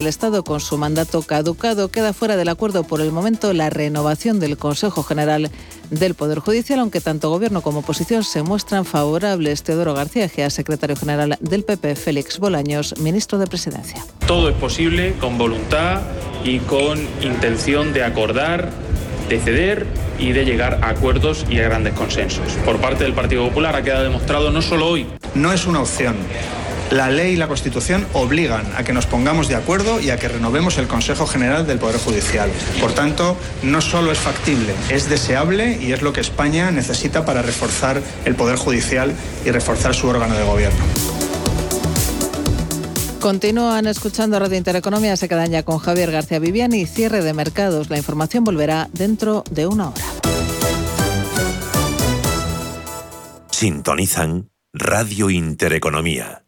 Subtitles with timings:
[0.00, 4.38] El Estado, con su mandato caducado, queda fuera del acuerdo por el momento la renovación
[4.38, 5.50] del Consejo General
[5.90, 9.64] del Poder Judicial, aunque tanto Gobierno como oposición se muestran favorables.
[9.64, 14.06] Teodoro García Gea, secretario general del PP, Félix Bolaños, ministro de Presidencia.
[14.28, 16.02] Todo es posible con voluntad
[16.44, 18.70] y con intención de acordar,
[19.28, 19.84] de ceder
[20.16, 22.52] y de llegar a acuerdos y a grandes consensos.
[22.64, 25.08] Por parte del Partido Popular ha quedado demostrado no solo hoy.
[25.34, 26.14] No es una opción
[26.90, 30.28] la ley y la Constitución obligan a que nos pongamos de acuerdo y a que
[30.28, 32.50] renovemos el Consejo General del Poder Judicial.
[32.80, 37.42] Por tanto, no solo es factible, es deseable y es lo que España necesita para
[37.42, 39.12] reforzar el Poder Judicial
[39.44, 40.78] y reforzar su órgano de gobierno.
[43.20, 47.90] Continúan escuchando Radio Intereconomía, se quedan ya con Javier García Viviani y cierre de mercados.
[47.90, 50.04] La información volverá dentro de una hora.
[53.50, 56.47] Sintonizan Radio Intereconomía.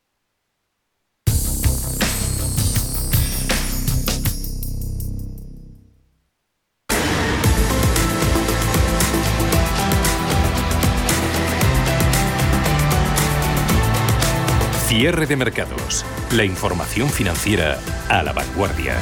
[14.91, 16.05] Cierre de mercados.
[16.33, 17.79] La información financiera
[18.09, 18.97] a la vanguardia.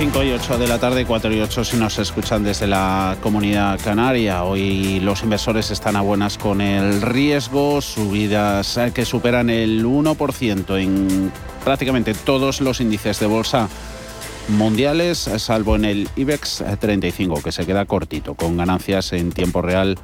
[0.00, 3.78] 5 y 8 de la tarde, 4 y 8 si nos escuchan desde la comunidad
[3.84, 4.42] canaria.
[4.42, 10.82] Hoy los inversores están a buenas con el riesgo, subidas eh, que superan el 1%
[10.82, 11.30] en
[11.62, 13.68] prácticamente todos los índices de bolsa
[14.48, 19.98] mundiales, salvo en el IBEX 35, que se queda cortito, con ganancias en tiempo real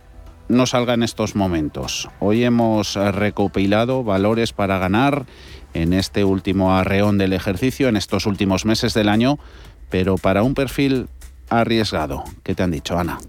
[0.49, 2.09] no salga en estos momentos.
[2.19, 5.25] Hoy hemos recopilado valores para ganar
[5.73, 9.39] en este último arreón del ejercicio, en estos últimos meses del año,
[9.89, 11.07] pero para un perfil
[11.49, 12.23] arriesgado.
[12.43, 13.19] ¿Qué te han dicho, Ana?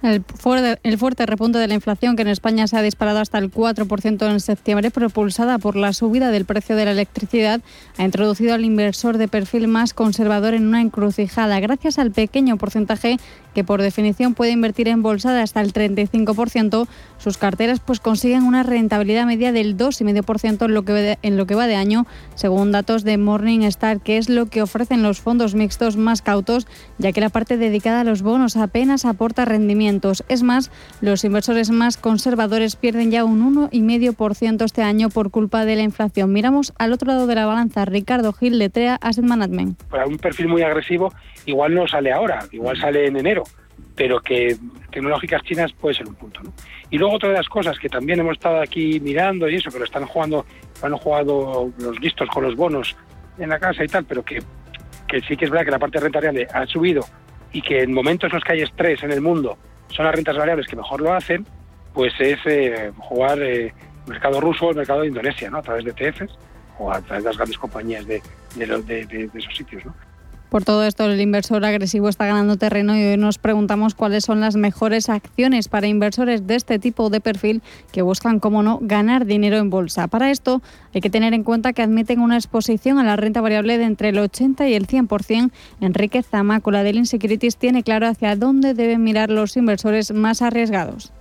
[0.00, 3.36] El fuerte, el fuerte, repunte de la inflación que en España se ha disparado hasta
[3.38, 7.60] el 4% en septiembre, propulsada por la subida del precio de la electricidad,
[7.96, 13.16] ha introducido al inversor de perfil más conservador en una encrucijada, gracias al pequeño porcentaje
[13.54, 16.86] que por definición puede invertir en bolsa de hasta el 35%,
[17.18, 21.56] sus carteras pues consiguen una rentabilidad media del 2,5% en lo que en lo que
[21.56, 22.06] va de año,
[22.36, 26.68] según datos de Morningstar, que es lo que ofrecen los fondos mixtos más cautos,
[26.98, 29.87] ya que la parte dedicada a los bonos apenas aporta rendimiento
[30.28, 30.70] es más,
[31.00, 36.32] los inversores más conservadores pierden ya un 1,5% este año por culpa de la inflación.
[36.32, 39.82] Miramos al otro lado de la balanza, Ricardo Gil de Trea Asset Management.
[39.84, 41.12] Para un perfil muy agresivo,
[41.46, 43.44] igual no sale ahora, igual sale en enero,
[43.96, 44.56] pero que
[44.90, 46.40] tecnológicas chinas puede ser un punto.
[46.90, 49.84] Y luego otra de las cosas que también hemos estado aquí mirando y eso, pero
[49.84, 50.44] están jugando,
[50.82, 52.94] han jugado los listos con los bonos
[53.38, 54.42] en la casa y tal, pero que,
[55.06, 57.04] que sí que es verdad que la parte rentable ha subido
[57.52, 59.56] y que en momentos en los que hay estrés en el mundo
[59.88, 61.46] son las rentas variables que mejor lo hacen,
[61.92, 63.72] pues es eh, jugar eh,
[64.06, 65.58] mercado ruso o el mercado de Indonesia, ¿no?
[65.58, 66.36] A través de TFs
[66.78, 68.22] o a través de las grandes compañías de,
[68.54, 69.94] de, esos sitios, ¿no?
[70.48, 74.40] Por todo esto, el inversor agresivo está ganando terreno y hoy nos preguntamos cuáles son
[74.40, 77.60] las mejores acciones para inversores de este tipo de perfil
[77.92, 80.08] que buscan, como no, ganar dinero en bolsa.
[80.08, 80.62] Para esto,
[80.94, 84.08] hay que tener en cuenta que admiten una exposición a la renta variable de entre
[84.08, 85.50] el 80 y el 100%.
[85.82, 91.12] Enrique Zamácola del Insecurities tiene claro hacia dónde deben mirar los inversores más arriesgados.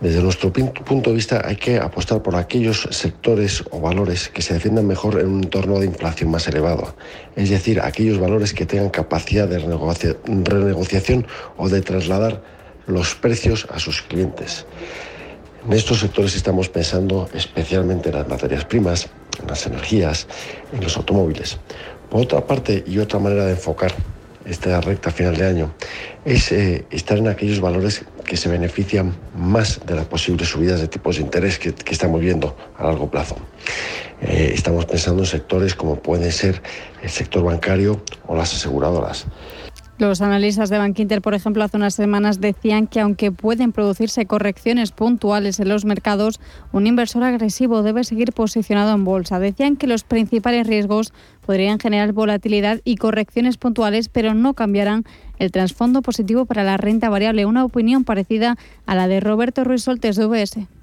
[0.00, 4.54] Desde nuestro punto de vista hay que apostar por aquellos sectores o valores que se
[4.54, 6.94] defiendan mejor en un entorno de inflación más elevado,
[7.34, 12.40] es decir, aquellos valores que tengan capacidad de renegociación o de trasladar
[12.86, 14.66] los precios a sus clientes.
[15.66, 19.08] En estos sectores estamos pensando especialmente en las materias primas,
[19.42, 20.28] en las energías,
[20.72, 21.58] en los automóviles.
[22.08, 23.92] Por otra parte, y otra manera de enfocar
[24.44, 25.74] esta recta final de año,
[26.24, 30.86] es eh, estar en aquellos valores que se benefician más de las posibles subidas de
[30.86, 33.36] tipos de interés que, estamos viendo a largo plazo.
[34.20, 36.60] Eh, estamos pensando en sectores como pueden ser
[37.02, 39.24] el sector bancario o las aseguradoras.
[39.98, 44.92] Los analistas de Bankinter, por ejemplo, hace unas semanas decían que aunque pueden producirse correcciones
[44.92, 46.38] puntuales en los mercados,
[46.70, 49.40] un inversor agresivo debe seguir posicionado en bolsa.
[49.40, 51.12] Decían que los principales riesgos
[51.44, 55.02] podrían generar volatilidad y correcciones puntuales, pero no cambiarán
[55.40, 57.44] el trasfondo positivo para la renta variable.
[57.44, 58.56] Una opinión parecida
[58.86, 60.77] a la de Roberto Ruiz Soltes de UBS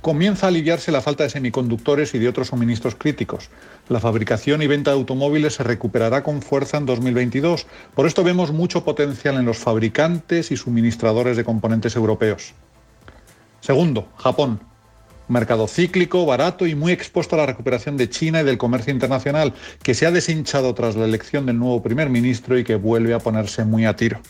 [0.00, 3.50] comienza a aliviarse la falta de semiconductores y de otros suministros críticos.
[3.88, 7.66] La fabricación y venta de automóviles se recuperará con fuerza en 2022.
[7.94, 12.54] Por esto vemos mucho potencial en los fabricantes y suministradores de componentes europeos.
[13.60, 14.60] Segundo, Japón.
[15.28, 19.54] Mercado cíclico, barato y muy expuesto a la recuperación de China y del comercio internacional,
[19.80, 23.20] que se ha deshinchado tras la elección del nuevo primer ministro y que vuelve a
[23.20, 24.20] ponerse muy a tiro.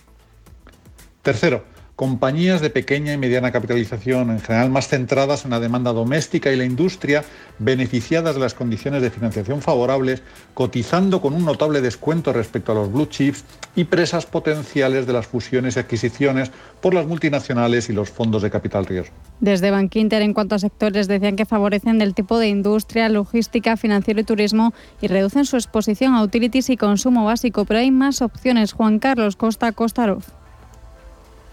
[1.23, 1.65] Tercero,
[2.01, 6.57] compañías de pequeña y mediana capitalización, en general más centradas en la demanda doméstica y
[6.57, 7.27] la industria,
[7.59, 10.23] beneficiadas de las condiciones de financiación favorables,
[10.55, 13.45] cotizando con un notable descuento respecto a los blue chips
[13.77, 16.51] y presas potenciales de las fusiones y adquisiciones
[16.81, 19.15] por las multinacionales y los fondos de capital riesgo.
[19.41, 24.21] Desde Bankinter, en cuanto a sectores, decían que favorecen del tipo de industria, logística, financiero
[24.21, 28.73] y turismo y reducen su exposición a utilities y consumo básico, pero hay más opciones.
[28.73, 30.40] Juan Carlos Costa Costarov.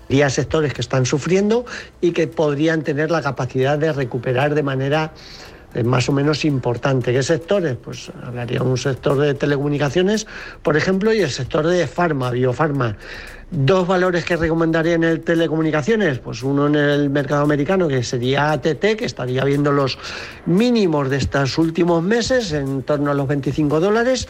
[0.07, 1.65] Habría sectores que están sufriendo
[1.99, 5.11] y que podrían tener la capacidad de recuperar de manera
[5.73, 7.11] eh, más o menos importante.
[7.11, 7.75] ¿Qué sectores?
[7.75, 10.25] Pues hablaría un sector de telecomunicaciones,
[10.63, 12.95] por ejemplo, y el sector de farma, biofarma.
[13.51, 18.51] Dos valores que recomendaría en el telecomunicaciones, pues uno en el mercado americano que sería
[18.51, 19.99] ATT, que estaría viendo los
[20.45, 24.27] mínimos de estos últimos meses en torno a los 25 dólares,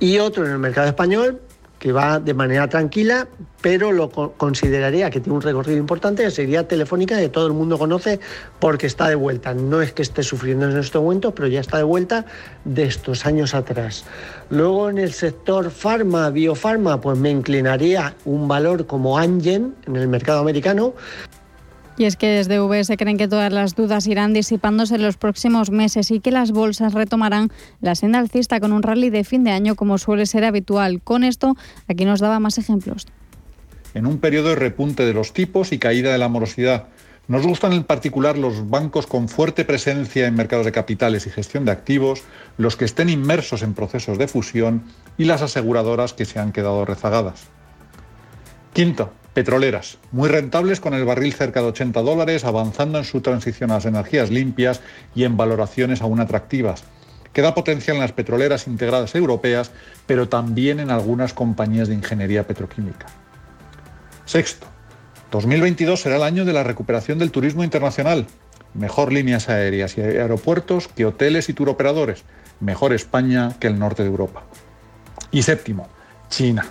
[0.00, 1.40] y otro en el mercado español,
[1.82, 3.26] que va de manera tranquila,
[3.60, 8.20] pero lo consideraría que tiene un recorrido importante, sería Telefónica, que todo el mundo conoce
[8.60, 9.52] porque está de vuelta.
[9.52, 12.24] No es que esté sufriendo en este momento, pero ya está de vuelta
[12.64, 14.04] de estos años atrás.
[14.48, 20.06] Luego en el sector farma, biofarma, pues me inclinaría un valor como Angen en el
[20.06, 20.94] mercado americano,
[21.96, 25.70] y es que desde VS creen que todas las dudas irán disipándose en los próximos
[25.70, 29.50] meses y que las bolsas retomarán la senda alcista con un rally de fin de
[29.50, 31.00] año como suele ser habitual.
[31.02, 31.56] Con esto,
[31.88, 33.06] aquí nos daba más ejemplos.
[33.94, 36.86] En un periodo de repunte de los tipos y caída de la morosidad,
[37.28, 41.64] nos gustan en particular los bancos con fuerte presencia en mercados de capitales y gestión
[41.64, 42.22] de activos,
[42.56, 44.84] los que estén inmersos en procesos de fusión
[45.18, 47.44] y las aseguradoras que se han quedado rezagadas.
[48.72, 53.70] Quinto, Petroleras, muy rentables con el barril cerca de 80 dólares, avanzando en su transición
[53.70, 54.82] a las energías limpias
[55.14, 56.84] y en valoraciones aún atractivas.
[57.32, 59.70] Queda potencial en las petroleras integradas europeas,
[60.06, 63.06] pero también en algunas compañías de ingeniería petroquímica.
[64.26, 64.66] Sexto,
[65.30, 68.26] 2022 será el año de la recuperación del turismo internacional.
[68.74, 72.24] Mejor líneas aéreas y aeropuertos que hoteles y turoperadores.
[72.60, 74.42] Mejor España que el norte de Europa.
[75.30, 75.88] Y séptimo,
[76.28, 76.66] China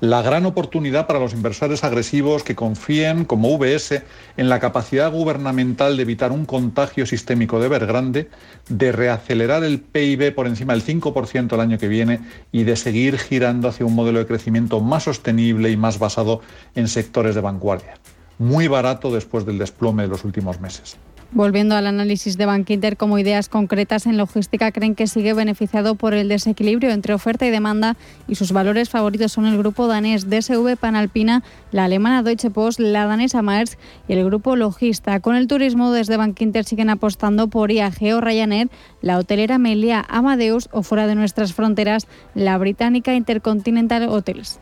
[0.00, 4.02] la gran oportunidad para los inversores agresivos que confíen, como UBS,
[4.36, 8.28] en la capacidad gubernamental de evitar un contagio sistémico de Evergrande,
[8.68, 12.20] de reacelerar el PIB por encima del 5% el año que viene
[12.52, 16.42] y de seguir girando hacia un modelo de crecimiento más sostenible y más basado
[16.74, 17.94] en sectores de vanguardia.
[18.38, 20.96] Muy barato después del desplome de los últimos meses.
[21.32, 26.14] Volviendo al análisis de Bankinter como ideas concretas en logística, creen que sigue beneficiado por
[26.14, 27.96] el desequilibrio entre oferta y demanda
[28.28, 31.42] y sus valores favoritos son el grupo danés DSV Panalpina,
[31.72, 33.78] la alemana Deutsche Post, la danesa Maersk
[34.08, 35.18] y el grupo Logista.
[35.20, 38.70] Con el turismo desde Bankinter siguen apostando por IAG o Ryanair,
[39.02, 44.60] la hotelera Melia Amadeus o fuera de nuestras fronteras la británica Intercontinental Hotels.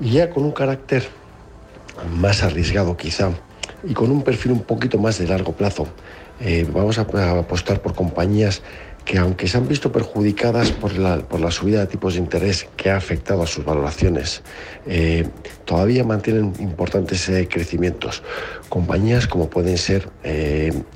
[0.00, 1.08] Ya con un carácter
[2.18, 3.30] más arriesgado quizá
[3.84, 5.86] y con un perfil un poquito más de largo plazo.
[6.40, 7.02] Eh, vamos a,
[7.38, 8.62] apostar por compañías
[9.04, 12.66] que aunque se han visto perjudicadas por la, por la, subida de tipos de interés
[12.76, 14.42] que ha afectado a sus valoraciones,
[14.84, 15.28] eh,
[15.64, 18.24] todavía mantienen importantes eh, crecimientos.
[18.68, 20.10] Compañías como pueden ser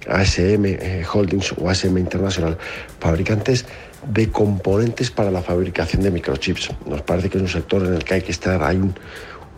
[0.08, 0.76] ASM
[1.12, 2.58] Holdings o ASM International,
[2.99, 3.64] fabricantes
[4.12, 6.70] de componentes para la fabricación de microchips.
[6.87, 8.94] Nos parece que es un sector en el que hay que estar, hay un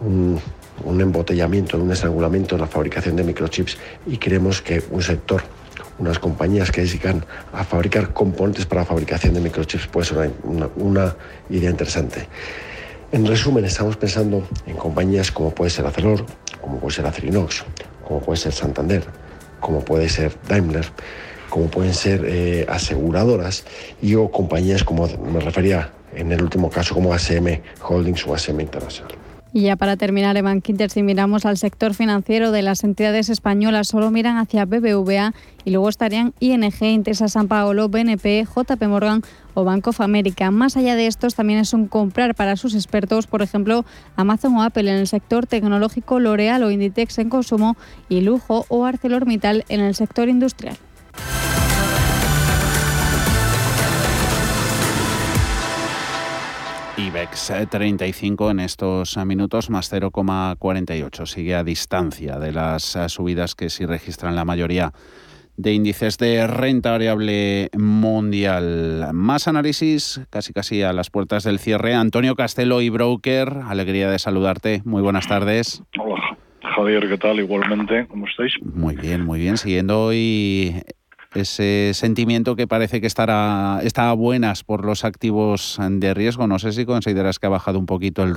[0.04, 0.40] un
[1.00, 5.42] embotellamiento, un estrangulamiento en la fabricación de microchips y creemos que un sector,
[5.98, 11.14] unas compañías que dedican a fabricar componentes para la fabricación de microchips puede ser una,
[11.50, 12.26] idea interesante.
[13.12, 16.24] En resumen, estamos pensando en compañías como puede ser Acelor,
[16.60, 17.64] como puede ser Acerinox,
[18.06, 19.04] como puede ser Santander,
[19.60, 20.86] como puede ser Daimler,
[21.50, 23.64] como pueden ser eh, aseguradoras
[24.00, 28.60] y o compañías como me refería en el último caso como ASM Holdings o ASM
[28.60, 29.21] International.
[29.54, 33.88] Y ya para terminar, Evan Quinter, si miramos al sector financiero de las entidades españolas,
[33.88, 35.34] solo miran hacia BBVA
[35.66, 40.50] y luego estarían ING, Intesa San Paolo, BNP, JP Morgan o Bank of America.
[40.50, 43.84] Más allá de estos, también es un comprar para sus expertos, por ejemplo,
[44.16, 47.76] Amazon o Apple en el sector tecnológico, L'Oreal o Inditex en consumo
[48.08, 50.78] y lujo o ArcelorMittal en el sector industrial.
[57.06, 61.26] IBEX 35 en estos minutos más 0,48.
[61.26, 64.92] Sigue a distancia de las subidas que sí registran la mayoría
[65.56, 69.08] de índices de renta variable mundial.
[69.12, 71.94] Más análisis, casi casi a las puertas del cierre.
[71.94, 74.82] Antonio Castelo y Broker, alegría de saludarte.
[74.84, 75.82] Muy buenas tardes.
[75.98, 77.40] Hola, Javier, ¿qué tal?
[77.40, 78.52] Igualmente, ¿cómo estáis?
[78.62, 79.56] Muy bien, muy bien.
[79.56, 80.82] Siguiendo hoy
[81.34, 86.46] ese sentimiento que parece que estará, está a buenas por los activos de riesgo.
[86.46, 88.34] No sé si consideras que ha bajado un poquito el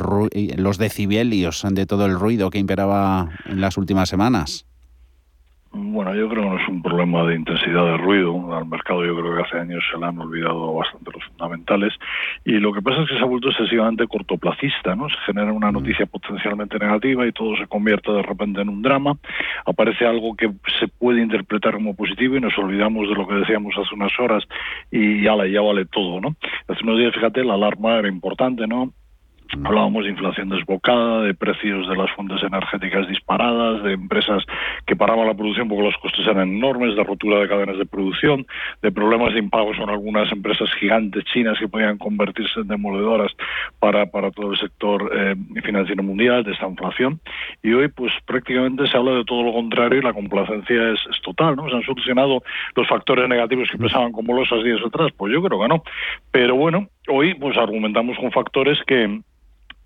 [0.57, 4.65] los decibelios de todo el ruido que imperaba en las últimas semanas.
[5.77, 8.55] Bueno, yo creo que no es un problema de intensidad de ruido.
[8.55, 11.93] Al mercado yo creo que hace años se le han olvidado bastante los fundamentales.
[12.45, 15.09] Y lo que pasa es que se ha vuelto excesivamente cortoplacista, ¿no?
[15.09, 15.73] Se genera una mm.
[15.73, 19.17] noticia potencialmente negativa y todo se convierte de repente en un drama.
[19.65, 23.75] Aparece algo que se puede interpretar como positivo y nos olvidamos de lo que decíamos
[23.77, 24.45] hace unas horas
[24.91, 26.37] y ya, ya vale todo, ¿no?
[26.69, 28.93] Hace unos días, fíjate, la alarma era importante, ¿no?
[29.63, 34.43] Hablábamos de inflación desbocada, de precios de las fuentes energéticas disparadas, de empresas
[34.85, 38.45] que paraban la producción porque los costes eran enormes, de rotura de cadenas de producción,
[38.81, 43.31] de problemas de impagos con algunas empresas gigantes chinas que podían convertirse en demoledoras
[43.79, 47.19] para, para todo el sector eh, financiero mundial, de esta inflación.
[47.63, 51.55] Y hoy, pues prácticamente se habla de todo lo contrario y la complacencia es, total,
[51.55, 51.69] ¿no?
[51.69, 52.43] Se han solucionado
[52.75, 55.11] los factores negativos que pesaban como los días atrás.
[55.17, 55.83] Pues yo creo que no.
[56.31, 59.21] Pero bueno, hoy pues argumentamos con factores que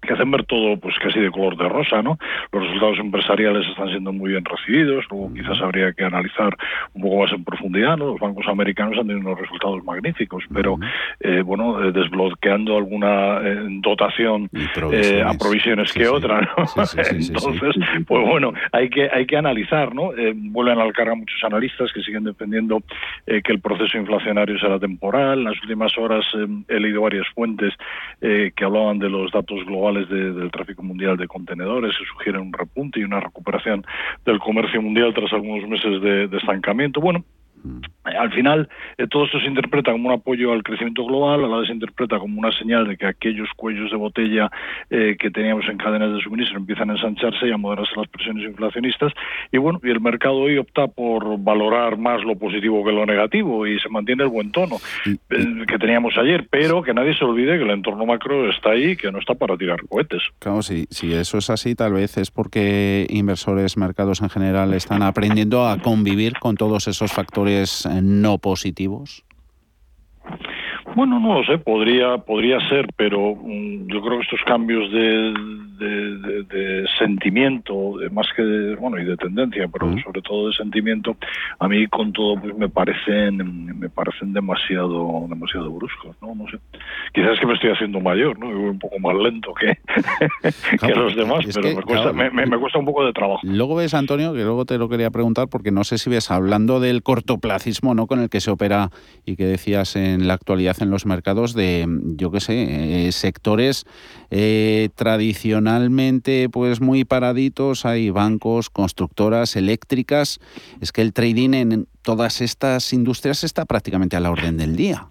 [0.02, 2.18] que hacen ver todo pues casi de color de rosa, ¿no?
[2.52, 6.56] Los resultados empresariales están siendo muy bien recibidos, luego quizás habría que analizar
[6.94, 8.12] un poco más en profundidad, ¿no?
[8.12, 10.78] Los bancos americanos han tenido unos resultados magníficos, pero
[11.20, 14.50] eh, bueno, eh, desbloqueando alguna eh, dotación
[15.26, 16.64] a provisiones que otra, ¿no?
[17.10, 17.76] Entonces,
[18.08, 20.12] pues bueno, hay que hay que analizar, ¿no?
[20.36, 22.82] vuelven al cargo muchos analistas que siguen defendiendo
[23.26, 25.40] que el proceso inflacionario será temporal.
[25.40, 26.26] En las últimas horas
[26.68, 27.74] he leído varias fuentes
[28.20, 33.00] que hablaban de los datos globales del tráfico mundial de contenedores, se sugiere un repunte
[33.00, 33.86] y una recuperación
[34.26, 37.02] del comercio mundial tras algunos meses de, estancamiento.
[37.02, 37.24] Bueno,
[38.04, 41.58] al final, eh, todo esto se interpreta como un apoyo al crecimiento global, a la
[41.58, 44.50] vez se interpreta como una señal de que aquellos cuellos de botella
[44.90, 48.46] eh, que teníamos en cadenas de suministro empiezan a ensancharse y a moderarse las presiones
[48.46, 49.14] inflacionistas.
[49.52, 53.68] Y bueno, y el mercado hoy opta por valorar más lo positivo que lo negativo
[53.68, 55.18] y se mantiene el buen tono eh,
[55.68, 59.12] que teníamos ayer, pero que nadie se olvide que el entorno macro está ahí, que
[59.12, 60.22] no está para tirar cohetes.
[60.40, 65.04] Claro, si, si eso es así, tal vez es porque inversores, mercados en general están
[65.04, 67.49] aprendiendo a convivir con todos esos factores
[68.02, 69.24] no positivos?
[70.96, 75.34] Bueno, no lo sé, podría, podría ser, pero mm, yo creo que estos cambios de,
[75.80, 81.16] de, sentimiento, más que de, bueno, y de tendencia, pero sobre todo de sentimiento,
[81.60, 86.36] a mí con todo pues me parecen, me parecen demasiado, demasiado bruscos, ¿no?
[86.36, 86.60] No sé.
[87.14, 88.48] Quizás es que me estoy haciendo mayor, ¿no?
[88.48, 89.78] voy un poco más lento que,
[90.80, 93.42] que los demás, pero me, cuesta, me, cuesta un poco de trabajo.
[93.44, 96.80] Luego ves, Antonio, que luego te lo quería preguntar, porque no sé si ves hablando
[96.80, 98.08] del cortoplacismo, ¿no?
[98.08, 98.90] Con el que se opera
[99.26, 103.86] y que decías en la actualidad en los mercados de, yo qué sé, eh, sectores
[104.32, 110.40] eh, tradicionalmente pues muy paraditos, hay bancos, constructoras, eléctricas.
[110.82, 115.08] Es que el trading en todas estas industrias está prácticamente a la orden del día.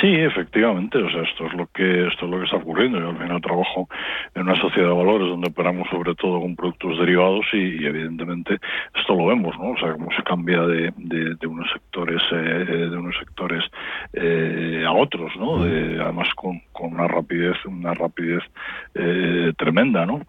[0.00, 3.00] Sí, efectivamente, o sea, esto es lo que esto es lo que está ocurriendo.
[3.00, 3.88] Yo al final trabajo
[4.34, 8.58] en una sociedad de valores donde operamos sobre todo con productos derivados y, evidentemente
[8.94, 9.70] esto lo vemos, ¿no?
[9.70, 12.36] O sea, cómo se cambia de, de, unos sectores eh,
[12.90, 13.64] de unos sectores
[14.12, 15.62] eh, a otros, ¿no?
[15.62, 18.42] además con, con, una rapidez una rapidez
[18.94, 20.20] eh, tremenda, ¿no?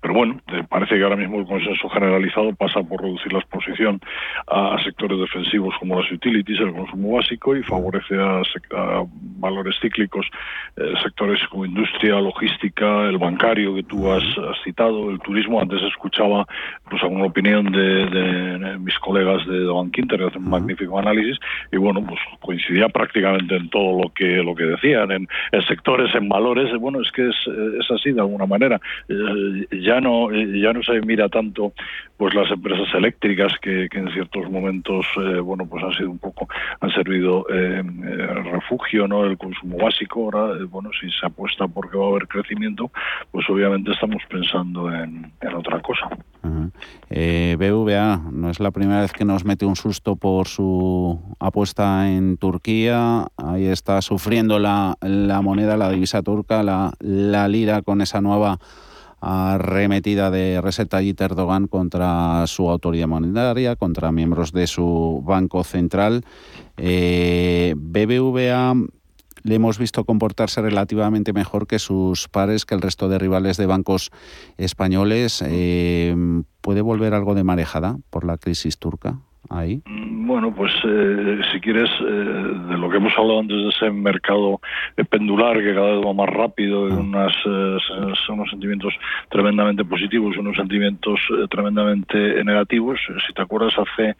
[0.00, 4.00] pero bueno, parece que ahora mismo el consenso generalizado pasa por reducir la exposición
[4.46, 8.42] a, sectores defensivos como las utilities, el consumo básico y favorece a
[9.42, 10.26] valores cíclicos,
[10.76, 14.22] eh, sectores como industria, logística, el bancario que tú has,
[14.64, 15.60] citado, el turismo.
[15.60, 16.46] Antes escuchaba
[16.88, 21.38] pues alguna opinión de, mis colegas de Bank Inter que hacen un magnífico análisis
[21.72, 25.28] y bueno, pues coincidía prácticamente en todo lo que lo que decían, en,
[25.66, 26.70] sectores, en valores.
[26.78, 27.36] Bueno, es que es,
[27.80, 28.80] es así de alguna manera.
[29.08, 31.72] Eh, ya no ya no se mira tanto
[32.16, 36.48] pues las empresas eléctricas que, en ciertos momentos eh, bueno pues han sido un poco
[36.80, 37.44] han servido
[38.52, 40.24] refugio no el consumo básico.
[40.24, 42.90] Ahora, eh, bueno, si se apuesta porque va a haber crecimiento,
[43.30, 46.08] pues obviamente estamos pensando en, otra cosa.
[47.10, 52.10] Eh, BVA no es la primera vez que nos mete un susto por su apuesta
[52.10, 53.26] en Turquía.
[53.36, 54.96] Ahí está sufriendo la,
[55.42, 58.58] moneda, la divisa turca, la, la lira con esa nueva
[59.22, 66.24] arremetida de Recep Tayyip Erdogan contra su autoridad monetaria, contra miembros de su Banco Central.
[66.84, 68.74] Eh, BBVA
[69.44, 73.66] le hemos visto comportarse relativamente mejor que sus pares, que el resto de rivales de
[73.66, 74.10] bancos
[74.56, 75.44] españoles.
[75.46, 76.14] Eh,
[76.60, 79.20] ¿Puede volver algo de marejada por la crisis turca?
[79.52, 79.82] Ahí?
[79.86, 83.90] Mm, bueno, pues eh, si quieres, eh, de lo que hemos hablado antes de ese
[83.90, 84.60] mercado
[85.10, 86.94] pendular que cada vez va más rápido, ah.
[86.94, 87.76] unas, eh,
[88.28, 88.94] unos sentimientos
[89.30, 92.98] tremendamente positivos unos sentimientos tremendamente negativos.
[93.26, 94.16] Si te acuerdas, hace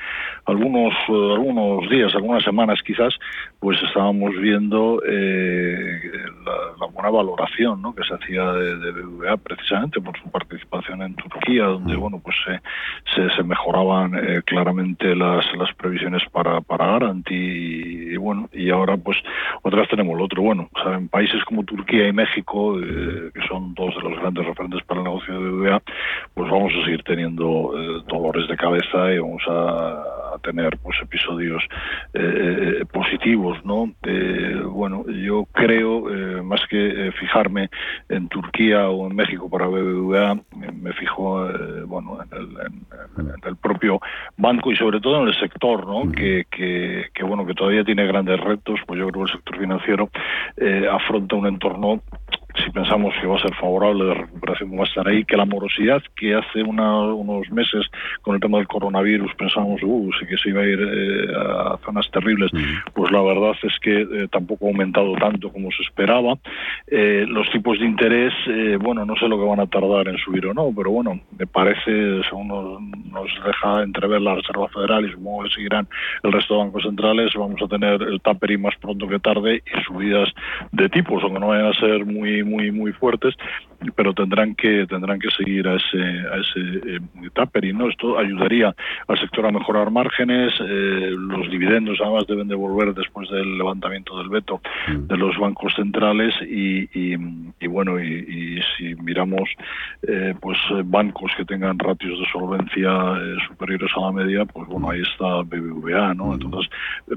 [0.46, 3.14] algunos, algunos días, algunas semanas quizás,
[3.58, 5.00] pues estábamos viendo
[6.44, 7.94] la, buena valoración ¿no?
[7.94, 12.00] que se hacía de, de, BBVA precisamente por su participación en Turquía, donde, mm.
[12.00, 12.36] bueno, pues
[13.14, 14.12] se, se mejoraban
[14.44, 19.16] claramente las, las previsiones para, para Garanti y, bueno, y ahora pues
[19.62, 20.42] otras tenemos lo otro.
[20.42, 24.82] Bueno, en países como Turquía y México, eh, que son dos de los grandes referentes
[24.84, 25.82] para el negocio de BBVA,
[26.34, 31.62] pues vamos a seguir teniendo eh, dolores de cabeza y vamos a, tener pues episodios
[32.14, 33.92] eh, positivos, ¿no?
[34.70, 36.02] bueno, yo creo,
[36.42, 37.70] más que fijarme
[38.08, 40.38] en Turquía o en México para BBVA,
[40.80, 41.48] me fijo,
[41.86, 44.00] bueno, en el, en el propio
[44.36, 46.10] banco y sobre todo en el sector, ¿no?
[46.12, 49.58] que, que, que, bueno, que todavía tiene grandes retos, pues yo creo que el sector
[49.58, 50.10] financiero
[50.56, 52.02] eh, afronta un entorno
[52.56, 55.44] si pensamos que va a ser favorable de recuperación va a estar ahí, que la
[55.44, 57.86] morosidad que hace unos meses
[58.22, 62.10] con el tema del coronavirus pensábamos uh, que se iba a ir eh, a zonas
[62.10, 62.50] terribles,
[62.94, 66.34] pues la verdad es que eh, tampoco ha aumentado tanto como se esperaba.
[66.86, 68.32] Eh, los tipos de interés,
[68.80, 71.46] bueno, no sé lo que van a tardar en subir o no, pero bueno, me
[71.46, 75.88] parece, según nos, deja entrever la Reserva Federal y supongo que seguirán
[76.22, 79.82] el resto de bancos centrales, vamos a tener el tapering más pronto que tarde y
[79.84, 80.28] subidas
[80.70, 83.34] de tipos, aunque no vayan a ser muy muy muy fuertes
[83.94, 88.74] pero tendrán que tendrán que seguir a ese a ese eh, no esto ayudaría
[89.08, 94.28] al sector a mejorar márgenes eh, los dividendos además deben devolver después del levantamiento del
[94.28, 95.06] veto mm.
[95.06, 99.48] de los bancos centrales y, y, bueno y, si miramos
[100.06, 104.90] eh, pues bancos que tengan ratios de solvencia eh, superiores a la media, pues bueno,
[104.90, 106.34] ahí está BBVA, ¿no?
[106.34, 106.70] Entonces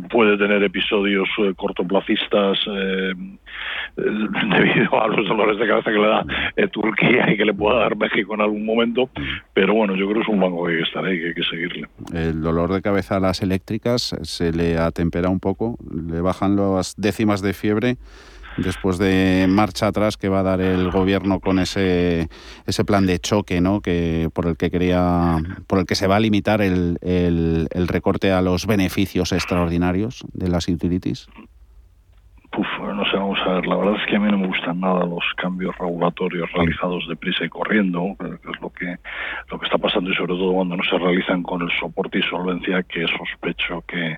[0.09, 2.59] puede tener episodios cortoplacistas
[3.95, 6.25] debido a los dolores de cabeza que le da
[6.71, 9.09] Turquía y que le pueda dar México en algún momento,
[9.53, 11.43] pero bueno, yo creo que es un banco que hay que ahí, que hay que
[11.43, 11.87] seguirle.
[12.13, 15.77] El dolor de cabeza a las eléctricas se le atempera un poco,
[16.09, 17.97] le bajan las décimas de fiebre
[18.57, 22.29] después de marcha atrás que va a dar el gobierno con ese
[22.65, 25.37] ese plan de choque no que por el que quería
[25.67, 30.47] por el que se va a limitar el, el recorte a los beneficios extraordinarios de
[30.47, 31.27] las utilities
[32.57, 34.79] Uf, no sé, vamos a ver, la verdad es que a mí no me gustan
[34.79, 38.95] nada los cambios regulatorios realizados deprisa y corriendo, que es lo que,
[39.51, 42.23] lo que está pasando y sobre todo cuando no se realizan con el soporte y
[42.23, 44.17] solvencia que sospecho que,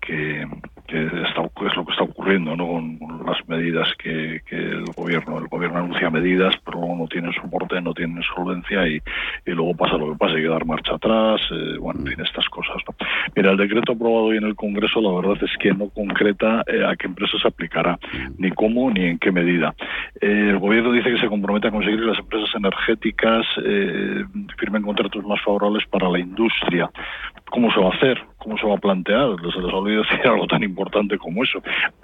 [0.00, 0.46] que,
[0.88, 2.66] está, es lo que está ocurriendo ¿no?
[2.66, 7.80] con, las medidas que, el gobierno el gobierno anuncia medidas pero luego no tienen soporte
[7.80, 9.00] no tienen solvencia y,
[9.46, 12.46] y luego pasa lo que pasa hay que dar marcha atrás eh, bueno en estas
[12.48, 12.94] cosas ¿no?
[13.34, 16.84] mira el decreto aprobado hoy en el Congreso la verdad es que no concreta eh,
[16.84, 17.98] a qué empresas se aplicará
[18.36, 19.74] ni cómo ni en qué medida
[20.20, 23.46] eh, el gobierno dice que se compromete a conseguir que las empresas energéticas
[24.58, 26.90] firmen contratos más favorables para la industria
[27.50, 29.36] cómo se va a hacer cómo se va a plantear.
[29.40, 30.73] Se les olvidado decir algo tan importante
[31.18, 31.62] como eso.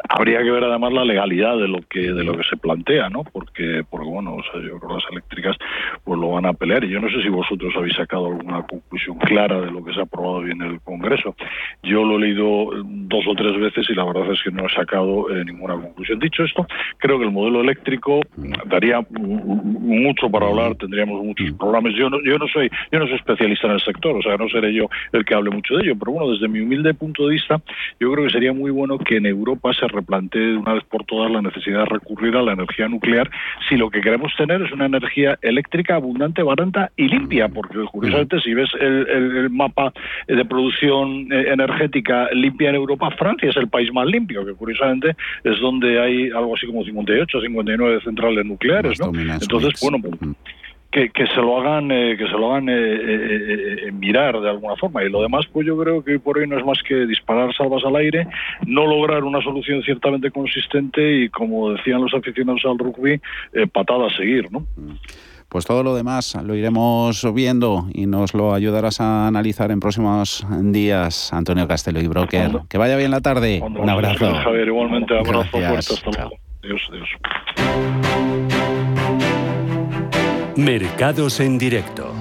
[0.09, 3.24] Habría que ver además la legalidad de lo que de lo que se plantea, ¿no?
[3.24, 5.56] Porque, porque bueno, yo creo que las eléctricas
[6.04, 6.85] pues lo van a pelear.
[6.85, 10.00] Y yo no sé si vosotros habéis sacado alguna conclusión clara de lo que se
[10.00, 11.35] ha aprobado hoy en el Congreso.
[11.83, 14.70] Yo lo he leído dos o tres veces y la verdad es que no he
[14.70, 16.18] sacado eh, ninguna conclusión.
[16.18, 16.66] Dicho esto,
[16.98, 18.20] creo que el modelo eléctrico
[18.66, 21.94] daría mucho para hablar, tendríamos muchos programas.
[21.94, 24.48] Yo no, yo no soy yo no soy especialista en el sector, o sea, no
[24.48, 27.35] seré yo el que hable mucho de ello, pero bueno, desde mi humilde punto de
[27.35, 27.61] vista,
[27.98, 31.05] yo creo que sería muy bueno que en Europa se replantee de una vez por
[31.05, 33.31] todas la necesidad de recurrir a la energía nuclear
[33.66, 38.40] si lo que queremos tener es una energía eléctrica abundante, barata y limpia, porque curiosamente
[38.40, 39.92] si ves el, mapa
[40.29, 45.16] de producción eh, energética limpia en Europa, Francia es el país más limpio, que curiosamente
[45.44, 49.12] es donde hay algo así como 58, 59 centrales nucleares, ¿no?
[49.14, 50.37] Entonces, bueno, pues,
[50.90, 54.76] que, que, se lo hagan eh, que se lo hagan eh, eh, mirar de alguna
[54.76, 57.55] forma y lo demás pues yo creo que por hoy no es más que disparar
[57.55, 58.26] salvas al aire
[58.66, 63.20] no lograr una solución ciertamente consistente y como decían los aficionados al rugby
[63.72, 64.66] patada a seguir no
[65.48, 70.46] pues todo lo demás lo iremos viendo y nos lo ayudarás a analizar en próximos
[70.62, 72.53] días, Antonio Castelo y Broker.
[72.68, 73.61] Que vaya bien la tarde.
[73.61, 74.33] Un abrazo.
[74.33, 75.76] Javier, igualmente, abrazo fuerte.
[75.76, 76.37] Hasta luego.
[76.62, 77.09] Dios, Dios.
[80.61, 82.12] Mercados en directo.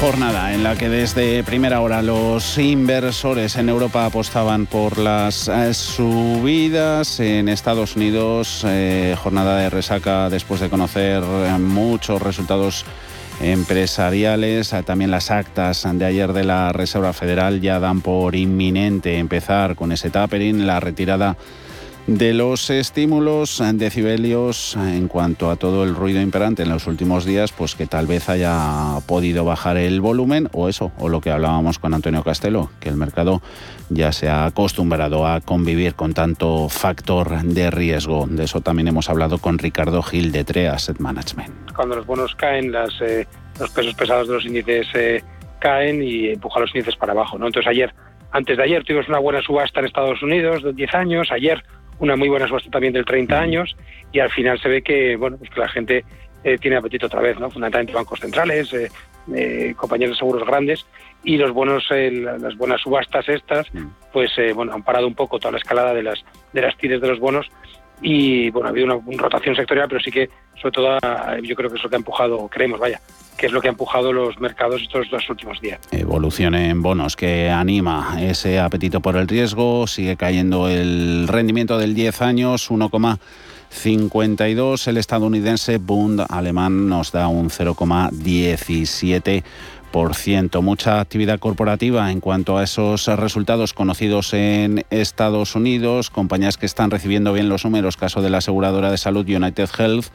[0.00, 5.74] Jornada en la que desde primera hora los inversores en Europa apostaban por las eh,
[5.74, 7.20] subidas.
[7.20, 12.86] En Estados Unidos, eh, jornada de resaca después de conocer eh, muchos resultados
[13.42, 14.74] empresariales.
[14.86, 19.92] También las actas de ayer de la Reserva Federal ya dan por inminente empezar con
[19.92, 21.36] ese tapering, la retirada
[22.08, 27.52] de los estímulos decibelios en cuanto a todo el ruido imperante en los últimos días,
[27.52, 31.78] pues que tal vez haya podido bajar el volumen o eso, o lo que hablábamos
[31.78, 33.42] con Antonio Castelo, que el mercado
[33.90, 38.26] ya se ha acostumbrado a convivir con tanto factor de riesgo.
[38.26, 41.72] De eso también hemos hablado con Ricardo Gil de TRE Asset Management.
[41.76, 43.26] Cuando los bonos caen, eh,
[43.60, 45.22] los pesos pesados de los índices eh,
[45.58, 47.36] caen y empujan los índices para abajo.
[47.36, 47.48] ¿no?
[47.48, 47.94] Entonces ayer,
[48.30, 51.62] antes de ayer tuvimos una buena subasta en Estados Unidos de 10 años, ayer
[52.00, 53.76] una muy buena subasta también del 30 años
[54.12, 56.04] y al final se ve que bueno pues que la gente
[56.44, 57.50] eh, tiene apetito otra vez, ¿no?
[57.50, 58.90] fundamentalmente bancos centrales, eh,
[59.34, 60.86] eh, compañías de seguros grandes
[61.24, 63.66] y los buenos, las buenas subastas estas,
[64.12, 67.08] pues bueno han parado un poco toda la escalada de las de las tires de
[67.08, 67.50] los bonos
[68.00, 70.30] y bueno ha habido una, rotación sectorial, pero sí que
[70.60, 70.98] sobre todo
[71.42, 73.00] yo creo que es lo que ha empujado, creemos, vaya,
[73.36, 75.80] que es lo que ha empujado los mercados estos dos últimos días.
[75.92, 81.94] Evolución en bonos que anima ese apetito por el riesgo, sigue cayendo el rendimiento del
[81.94, 89.44] 10 años, 1,52, el estadounidense Bund alemán nos da un 0,17
[90.62, 96.90] Mucha actividad corporativa en cuanto a esos resultados conocidos en Estados Unidos, compañías que están
[96.90, 100.06] recibiendo bien los números, caso de la aseguradora de salud United Health,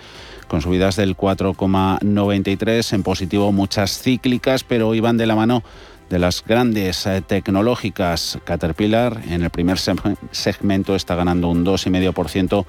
[0.48, 5.64] con subidas del 4,93 en positivo, muchas cíclicas, pero van de la mano
[6.10, 8.38] de las grandes eh, tecnológicas.
[8.44, 12.66] Caterpillar en el primer segmento está ganando un 2,5%,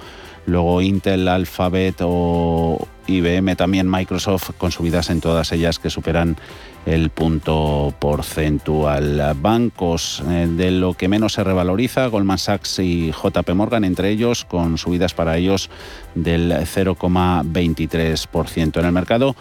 [0.46, 6.36] luego Intel, Alphabet o IBM, también Microsoft, con subidas en todas ellas que superan
[6.86, 9.34] el punto porcentual.
[9.36, 14.44] Bancos eh, de lo que menos se revaloriza, Goldman Sachs y JP Morgan, entre ellos,
[14.44, 15.68] con subidas para ellos
[16.14, 19.36] del 0,23% en el mercado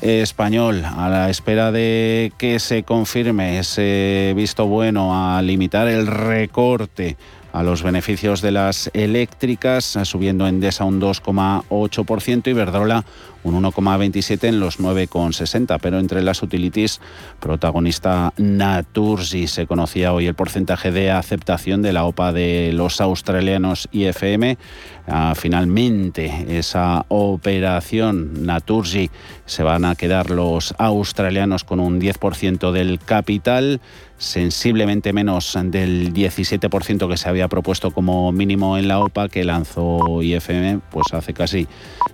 [0.00, 7.16] español, a la espera de que se confirme ese visto bueno a limitar el recorte
[7.54, 13.04] a los beneficios de las eléctricas, subiendo Endesa un 2,8% y Verdrola
[13.44, 15.78] un 1,27 en los 9,60.
[15.80, 17.00] Pero entre las utilities,
[17.38, 23.88] protagonista Naturgy, se conocía hoy el porcentaje de aceptación de la OPA de los australianos
[23.92, 24.58] IFM.
[25.06, 29.10] Ah, finalmente, esa operación Naturgy
[29.46, 33.80] se van a quedar los australianos con un 10% del capital
[34.24, 40.22] sensiblemente menos del 17% que se había propuesto como mínimo en la OPA que lanzó
[40.22, 41.68] IFM pues hace casi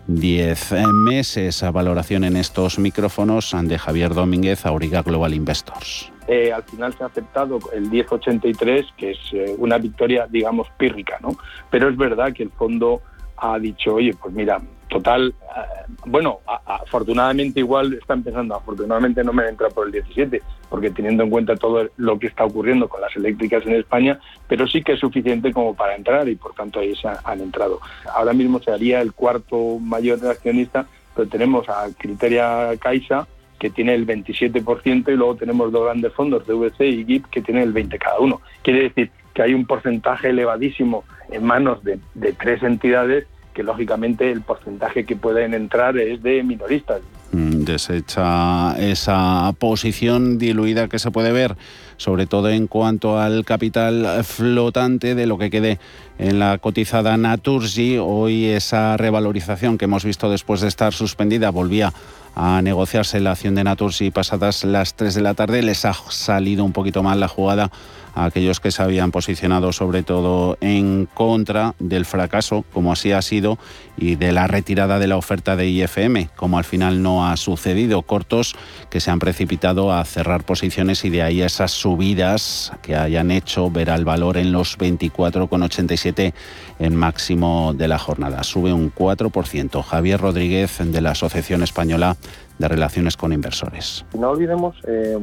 [0.06, 1.60] 10 meses.
[1.60, 6.12] Esa valoración en estos micrófonos de Javier Domínguez, Auriga Global Investors.
[6.26, 11.18] Eh, al final se ha aceptado el 1083, que es eh, una victoria, digamos, pírrica,
[11.20, 11.36] ¿no?
[11.70, 13.02] Pero es verdad que el fondo
[13.40, 19.48] ha dicho, oye, pues mira, total, eh, bueno, afortunadamente igual está empezando, afortunadamente no me
[19.48, 23.14] entra por el 17, porque teniendo en cuenta todo lo que está ocurriendo con las
[23.16, 26.94] eléctricas en España, pero sí que es suficiente como para entrar y por tanto ahí
[26.96, 27.80] se han entrado.
[28.14, 33.26] Ahora mismo se haría el cuarto mayor accionista, pero tenemos a Criteria Caixa,
[33.58, 37.64] que tiene el 27% y luego tenemos dos grandes fondos, DVC y GIP, que tienen
[37.64, 38.40] el 20 cada uno.
[38.62, 41.98] Quiere decir que hay un porcentaje elevadísimo en manos de,
[42.38, 47.00] tres entidades que lógicamente el porcentaje que pueden entrar es de minoristas.
[47.32, 51.56] Mm, desecha esa posición diluida que se puede ver,
[51.96, 55.78] sobre todo en cuanto al capital flotante de lo que quede
[56.18, 57.96] en la cotizada Naturgy.
[57.98, 61.94] Hoy esa revalorización que hemos visto después de estar suspendida volvía
[62.34, 65.62] a negociarse la acción de Naturgy pasadas las 3 de la tarde.
[65.62, 67.70] Les ha salido un poquito mal la jugada
[68.14, 73.22] a aquellos que se habían posicionado sobre todo en contra del fracaso, como así ha
[73.22, 73.58] sido,
[73.96, 78.02] y de la retirada de la oferta de IFM, como al final no ha sucedido.
[78.02, 78.56] Cortos
[78.88, 83.70] que se han precipitado a cerrar posiciones y de ahí esas subidas que hayan hecho
[83.70, 86.32] ver al valor en los 24,87
[86.78, 88.42] en máximo de la jornada.
[88.42, 89.82] Sube un 4%.
[89.82, 92.16] Javier Rodríguez de la Asociación Española
[92.60, 94.04] de Relaciones con Inversores.
[94.12, 95.18] No olvidemos eh,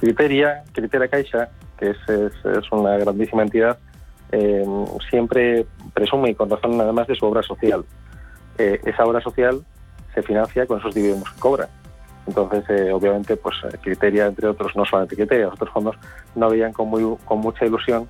[0.00, 3.78] Criteria, Criteria Caixa, que es, es, una grandísima entidad,
[4.30, 4.62] eh,
[5.08, 7.86] siempre presume, y con razón además, de su obra social.
[8.58, 9.64] Eh, esa obra social
[10.14, 11.68] se financia con esos dividendos que cobra.
[12.26, 15.96] Entonces, eh, obviamente, pues Criteria, entre otros, no solamente Criteria, otros fondos
[16.34, 18.06] no veían con, muy, con mucha ilusión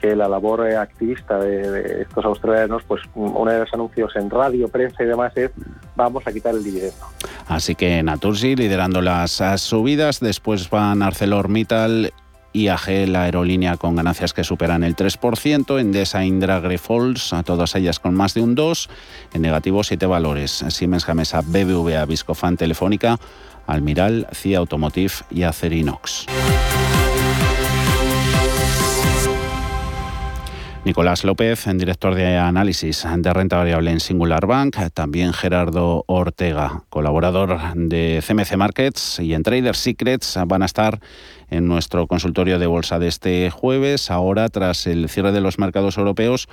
[0.00, 5.02] que la labor activista de, estos australianos, pues uno de los anuncios en radio, prensa
[5.02, 5.50] y demás es
[5.96, 7.06] vamos a quitar el dividendo.
[7.48, 12.12] Así que Naturgy liderando las subidas, después van ArcelorMittal
[12.52, 18.00] IAG, la aerolínea con ganancias que superan el 3%, Endesa, Indra, Grifols, a todas ellas
[18.00, 18.88] con más de un 2%,
[19.34, 23.18] en negativo 7 valores, Siemens Gamesa, BBVA, Viscofan, Telefónica,
[23.66, 26.26] Almiral, CIA Automotive y Acerinox.
[30.90, 37.60] Nicolás López, director de análisis de renta variable en Singular Bank, también Gerardo Ortega, colaborador
[37.76, 40.98] de CMC Markets y en Trader Secrets, van a estar
[41.48, 44.10] en nuestro consultorio de bolsa de este jueves.
[44.10, 46.48] Ahora, tras el cierre de los mercados europeos,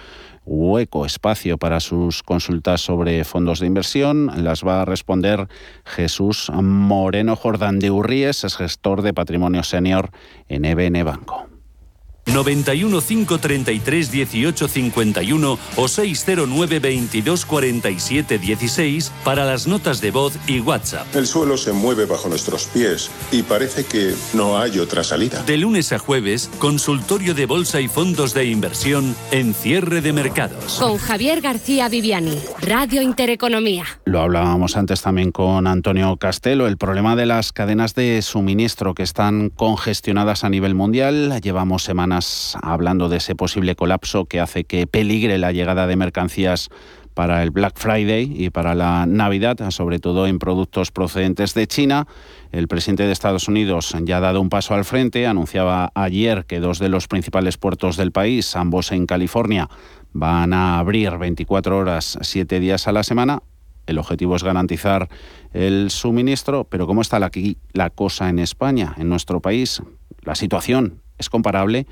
[0.45, 4.31] hueco, espacio para sus consultas sobre fondos de inversión.
[4.43, 5.47] Las va a responder
[5.83, 10.11] Jesús Moreno Jordán de Urríes, es gestor de patrimonio senior
[10.47, 11.56] en EBN Banco.
[12.33, 20.59] 91 533 18 51 o 609 22 47 16 para las notas de voz y
[20.59, 21.07] WhatsApp.
[21.15, 25.43] El suelo se mueve bajo nuestros pies y parece que no hay otra salida.
[25.43, 30.79] De lunes a jueves, consultorio de bolsa y fondos de inversión en cierre de mercados.
[30.79, 33.85] Con Javier García Viviani, Radio Intereconomía.
[34.05, 39.03] Lo hablábamos antes también con Antonio Castelo, el problema de las cadenas de suministro que
[39.03, 41.39] están congestionadas a nivel mundial.
[41.41, 42.16] Llevamos semanas
[42.61, 46.69] hablando de ese posible colapso que hace que peligre la llegada de mercancías
[47.17, 52.07] para el Black Friday y para la Navidad, sobre todo en productos procedentes de China.
[52.51, 56.59] El presidente de Estados Unidos ya ha dado un paso al frente, anunciaba ayer que
[56.59, 59.67] dos de los principales puertos del país, ambos en California,
[60.13, 63.41] van a abrir 24 horas, 7 días a la semana.
[63.87, 65.09] El objetivo es garantizar
[65.53, 69.81] el suministro, pero ¿cómo está aquí la cosa en España, en nuestro país?
[70.21, 71.87] La situación es comparable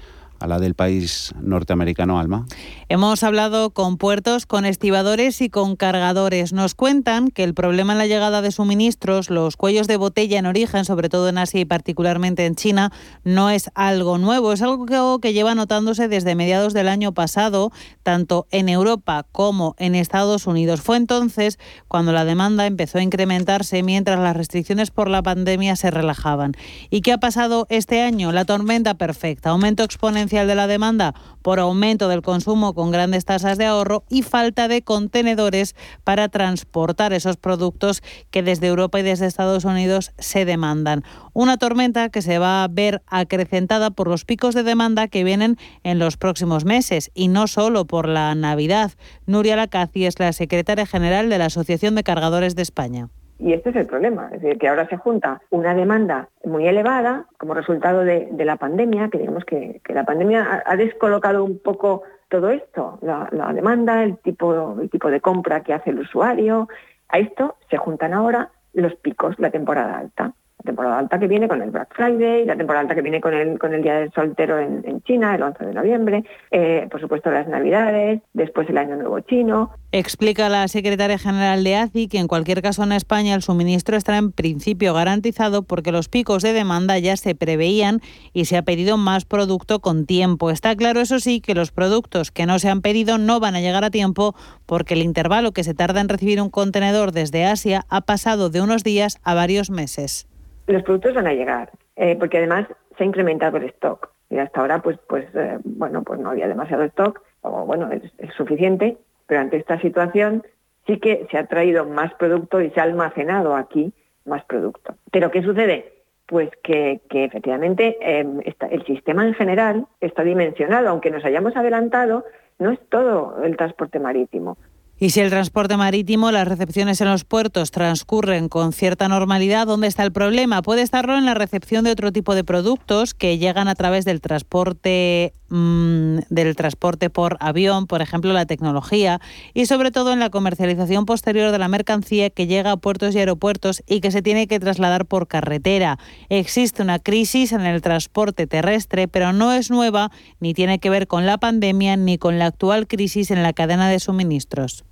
[0.45, 2.45] a la del país norteamericano, Alma?
[2.87, 6.53] Hemos hablado con puertos, con estibadores y con cargadores.
[6.53, 10.45] Nos cuentan que el problema en la llegada de suministros, los cuellos de botella en
[10.45, 12.91] origen, sobre todo en Asia y particularmente en China,
[13.23, 17.71] no es algo nuevo, es algo que lleva notándose desde mediados del año pasado,
[18.03, 20.81] tanto en Europa como en Estados Unidos.
[20.81, 25.89] Fue entonces cuando la demanda empezó a incrementarse mientras las restricciones por la pandemia se
[25.89, 26.53] relajaban.
[26.91, 28.31] ¿Y qué ha pasado este año?
[28.31, 33.57] La tormenta perfecta, aumento exponencial de la demanda por aumento del consumo con grandes tasas
[33.57, 39.27] de ahorro y falta de contenedores para transportar esos productos que desde Europa y desde
[39.27, 41.03] Estados Unidos se demandan.
[41.31, 45.57] Una tormenta que se va a ver acrecentada por los picos de demanda que vienen
[45.83, 48.91] en los próximos meses y no solo por la Navidad.
[49.25, 53.09] Nuria Lacazi es la secretaria general de la Asociación de Cargadores de España.
[53.37, 57.25] Y este es el problema, es decir, que ahora se junta una demanda muy elevada
[57.37, 62.49] como resultado de, la pandemia, que digamos que, la pandemia ha, descolocado un poco todo
[62.49, 66.69] esto, la, demanda, el tipo, el tipo de compra que hace el usuario.
[67.09, 70.33] A esto se juntan ahora los picos, la temporada alta
[70.65, 73.57] temporada alta que viene con el Black Friday, la temporada alta que viene con el,
[73.57, 77.47] con el Día del Soltero en, China, el 11 de noviembre, eh, por supuesto las
[77.47, 79.71] Navidades, después el Año Nuevo Chino.
[79.91, 84.17] Explica la secretaria general de ACI que en cualquier caso en España el suministro estará
[84.17, 88.01] en principio garantizado porque los picos de demanda ya se preveían
[88.33, 90.49] y se ha pedido más producto con tiempo.
[90.49, 93.61] Está claro, eso sí, que los productos que no se han pedido no van a
[93.61, 97.85] llegar a tiempo porque el intervalo que se tarda en recibir un contenedor desde Asia
[97.89, 100.27] ha pasado de unos días a varios meses
[100.73, 104.09] los productos van a llegar, eh, porque además se ha incrementado el stock.
[104.29, 108.03] Y hasta ahora, pues, pues, eh, bueno, pues no había demasiado stock, o bueno, es,
[108.35, 108.97] suficiente,
[109.27, 110.43] pero ante esta situación
[110.87, 113.93] sí que se ha traído más producto y se ha almacenado aquí
[114.25, 114.95] más producto.
[115.11, 115.93] Pero ¿qué sucede?
[116.25, 118.39] Pues que, efectivamente em,
[118.71, 122.25] el sistema en general está dimensionado, aunque nos hayamos adelantado,
[122.57, 124.57] no es todo el transporte marítimo.
[124.97, 129.87] Y si el transporte marítimo, las recepciones en los puertos transcurren con cierta normalidad, ¿dónde
[129.87, 130.61] está el problema?
[130.61, 134.21] Puede estarlo en la recepción de otro tipo de productos que llegan a través del
[134.21, 139.19] transporte mm, del transporte por avión, por ejemplo, la tecnología,
[139.53, 143.19] y sobre todo en la comercialización posterior de la mercancía que llega a puertos y
[143.19, 145.97] aeropuertos y que se tiene que trasladar por carretera.
[146.29, 151.07] Existe una crisis en el transporte terrestre, pero no es nueva ni tiene que ver
[151.07, 154.85] con la pandemia ni con la actual crisis en la cadena de suministros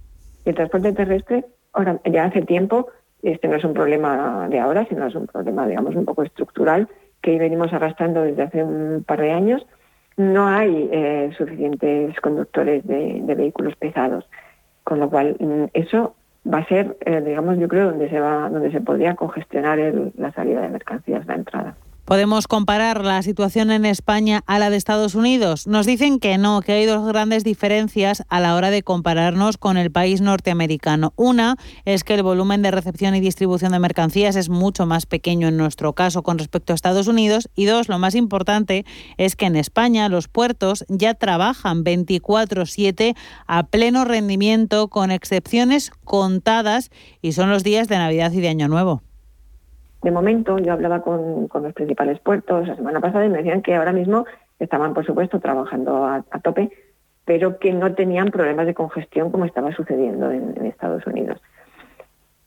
[0.45, 2.87] el transporte terrestre, ahora ya hace tiempo,
[3.21, 6.89] este no es un problema de ahora, sino es un problema, digamos, un poco estructural
[7.21, 9.65] que venimos arrastrando desde hace un par de años.
[10.17, 14.29] No hay eh, suficientes conductores de, vehículos pesados,
[14.83, 16.15] con lo cual mm, eso
[16.51, 19.79] va a ser, eh, digamos, yo creo, donde se va, donde se podría congestionar
[20.17, 21.75] la salida de mercancías, la entrada.
[22.05, 25.67] ¿Podemos comparar la situación en España a la de Estados Unidos?
[25.67, 29.77] Nos dicen que no, que hay dos grandes diferencias a la hora de compararnos con
[29.77, 31.13] el país norteamericano.
[31.15, 35.47] Una es que el volumen de recepción y distribución de mercancías es mucho más pequeño
[35.47, 37.49] en nuestro caso con respecto a Estados Unidos.
[37.55, 38.85] Y dos, lo más importante
[39.15, 43.15] es que en España los puertos ya trabajan 24/7
[43.47, 48.67] a pleno rendimiento con excepciones contadas y son los días de Navidad y de Año
[48.67, 49.01] Nuevo.
[50.03, 53.75] De momento, yo hablaba con, los principales puertos la semana pasada y me decían que
[53.75, 54.25] ahora mismo
[54.59, 56.71] estaban, por supuesto, trabajando a, tope,
[57.23, 61.41] pero que no tenían problemas de congestión como estaba sucediendo en, Estados Unidos.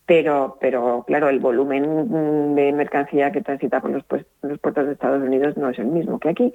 [0.04, 4.04] Pero, pero, claro, el volumen de mercancía que transita por los,
[4.42, 6.52] los puertos de Estados Unidos no es el mismo que aquí,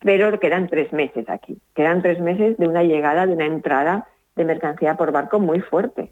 [0.00, 1.58] pero quedan tres meses aquí.
[1.74, 6.10] Quedan tres meses de una llegada, de una entrada de mercancía por barco muy fuerte.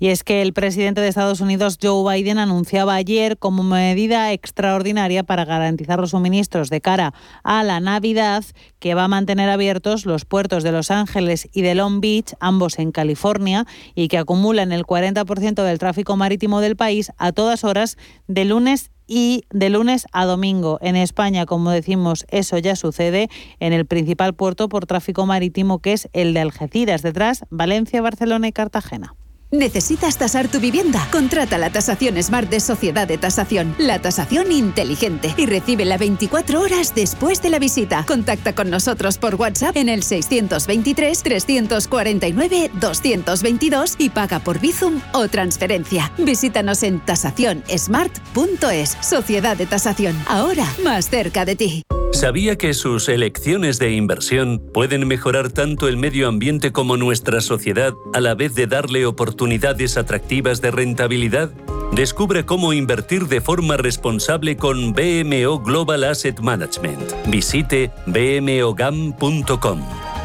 [0.00, 5.24] Y es que el presidente de Estados Unidos, Joe Biden, anunciaba ayer como medida extraordinaria
[5.24, 7.12] para garantizar los suministros de cara
[7.44, 8.42] a la Navidad
[8.78, 12.78] que va a mantener abiertos los puertos de Los Ángeles y de Long Beach, ambos
[12.78, 17.98] en California, y que acumulan el 40% del tráfico marítimo del país a todas horas
[18.26, 20.78] de lunes y de lunes a domingo.
[20.80, 25.92] En España, como decimos, eso ya sucede en el principal puerto por tráfico marítimo que
[25.92, 29.14] es el de Algeciras, detrás Valencia, Barcelona y Cartagena.
[29.50, 31.08] ¿Necesitas tasar tu vivienda?
[31.10, 36.60] Contrata la tasación Smart de Sociedad de Tasación, la tasación inteligente y recibe la 24
[36.60, 38.04] horas después de la visita.
[38.06, 45.26] Contacta con nosotros por WhatsApp en el 623 349 222 y paga por Bizum o
[45.26, 46.12] transferencia.
[46.18, 48.96] Visítanos en tasacionsmart.es.
[49.00, 51.82] Sociedad de Tasación, ahora más cerca de ti.
[52.12, 57.94] ¿Sabía que sus elecciones de inversión pueden mejorar tanto el medio ambiente como nuestra sociedad
[58.12, 61.50] a la vez de darle oportunidades atractivas de rentabilidad?
[61.92, 67.00] Descubre cómo invertir de forma responsable con BMO Global Asset Management.
[67.26, 69.80] Visite bmogam.com.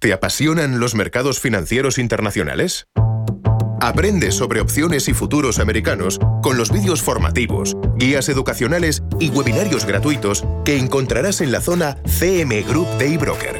[0.00, 2.86] ¿Te apasionan los mercados financieros internacionales?
[3.82, 10.46] Aprende sobre opciones y futuros americanos con los vídeos formativos, guías educacionales y webinarios gratuitos
[10.64, 13.59] que encontrarás en la zona CM Group de eBroker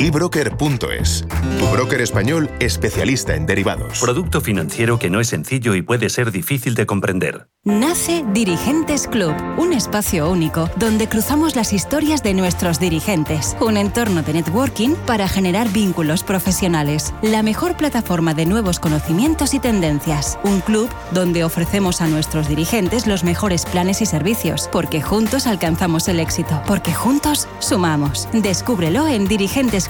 [0.00, 1.26] ebroker.es,
[1.58, 4.00] tu broker español especialista en derivados.
[4.00, 7.48] Producto financiero que no es sencillo y puede ser difícil de comprender.
[7.64, 14.22] Nace Dirigentes Club, un espacio único donde cruzamos las historias de nuestros dirigentes, un entorno
[14.22, 20.60] de networking para generar vínculos profesionales, la mejor plataforma de nuevos conocimientos y tendencias, un
[20.62, 26.20] club donde ofrecemos a nuestros dirigentes los mejores planes y servicios, porque juntos alcanzamos el
[26.20, 28.26] éxito, porque juntos sumamos.
[28.32, 29.89] Descúbrelo en Dirigentes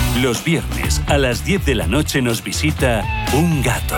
[0.19, 3.01] Los viernes a las 10 de la noche nos visita
[3.33, 3.97] un gato,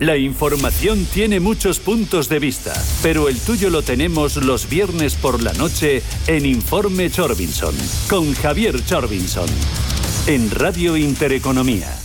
[0.00, 5.40] La información tiene muchos puntos de vista, pero el tuyo lo tenemos los viernes por
[5.40, 7.74] la noche en Informe Chorbinson,
[8.10, 9.48] con Javier Chorbinson,
[10.26, 11.96] en Radio Intereconomía.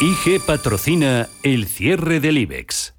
[0.00, 2.95] IG patrocina el cierre del IBEX.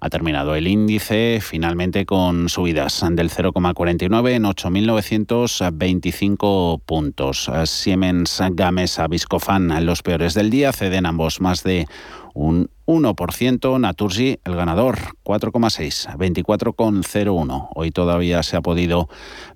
[0.00, 7.50] Ha terminado el índice finalmente con subidas del 0,49 en 8.925 puntos.
[7.64, 11.86] Siemens Gamesa Viscofan, los peores del día, ceden ambos más de
[12.34, 13.80] un 1%.
[13.80, 17.68] Naturgy, el ganador, 4,6, 24,01.
[17.74, 19.08] Hoy todavía se ha podido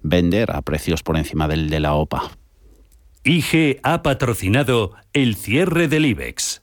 [0.03, 2.31] vender a precios por encima del de la OPA.
[3.25, 6.63] IG ha patrocinado el cierre del IBEX.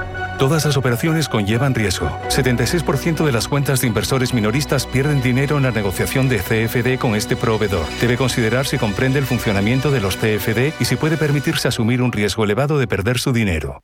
[0.41, 2.07] Todas las operaciones conllevan riesgo.
[2.29, 7.13] 76% de las cuentas de inversores minoristas pierden dinero en la negociación de CFD con
[7.13, 7.85] este proveedor.
[8.01, 12.11] Debe considerar si comprende el funcionamiento de los CFD y si puede permitirse asumir un
[12.11, 13.83] riesgo elevado de perder su dinero.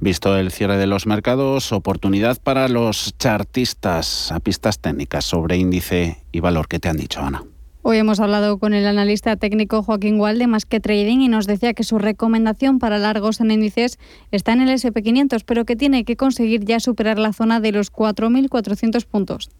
[0.00, 6.24] Visto el cierre de los mercados, oportunidad para los chartistas a pistas técnicas sobre índice
[6.32, 7.44] y valor que te han dicho, Ana.
[7.86, 11.46] Hoy hemos hablado con el analista técnico Joaquín Gual de Más que Trading y nos
[11.46, 13.98] decía que su recomendación para largos en índices
[14.30, 17.92] está en el SP500, pero que tiene que conseguir ya superar la zona de los
[17.92, 19.50] 4.400 puntos.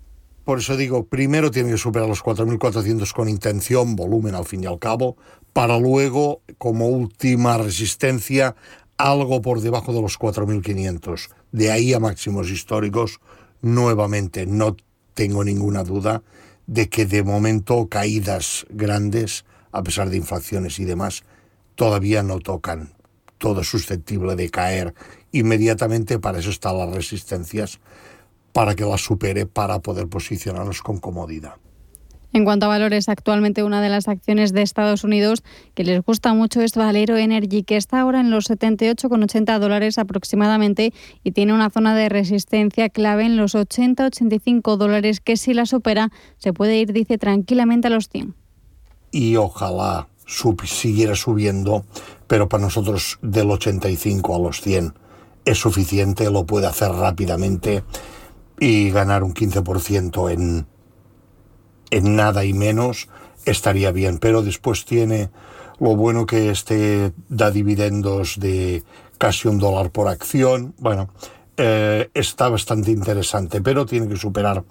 [0.45, 4.67] por eso digo, primero tiene que superar los 4.400 con intención, volumen al fin y
[4.67, 5.19] al cabo,
[5.53, 8.57] para luego, como última resistencia,
[8.97, 11.29] algo por debajo de los 4.500.
[11.53, 13.21] De ahí a máximos históricos,
[13.61, 14.79] nuevamente, no
[15.13, 16.23] tengo ninguna duda
[16.67, 21.25] de que de momento caídas grandes, a pesar de inflaciones y demás,
[21.75, 22.95] todavía no tocan.
[23.39, 24.95] Todo es susceptible de caer
[25.33, 27.81] inmediatamente, para eso están las resistencias,
[28.53, 31.57] para que las supere, para poder posicionarnos con comodidad.
[32.35, 36.35] En cuanto a valores, actualmente una de las acciones de Estados Unidos que les gusta
[36.35, 41.71] mucho es Valero Energy, que está ahora en los 78,80 dólares aproximadamente y tiene una
[41.71, 46.93] zona de resistencia clave en los 80-85 dólares que si la supera se puede ir,
[46.93, 48.35] dice, tranquilamente a los 100.
[49.13, 50.09] Y ojalá
[50.65, 51.85] siguiera subiendo,
[52.27, 54.93] pero para nosotros del 85 a los 100
[55.45, 57.85] es suficiente, lo puede hacer rápidamente
[58.59, 60.74] y ganar un 15% en
[61.95, 63.09] en nada y menos
[63.45, 65.31] estaría bien, pero después tiene
[65.79, 68.83] lo bueno que este da dividendos de
[69.19, 71.09] casi un dólar por acción, bueno,
[71.57, 74.65] eh, está bastante interesante, pero tiene que superar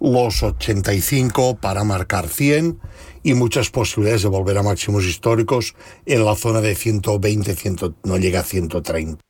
[0.00, 2.80] los 85 para marcar 100
[3.22, 5.74] y muchas posibilidades de volver a máximos históricos
[6.06, 9.29] en la zona de 120, 100, no llega a 130.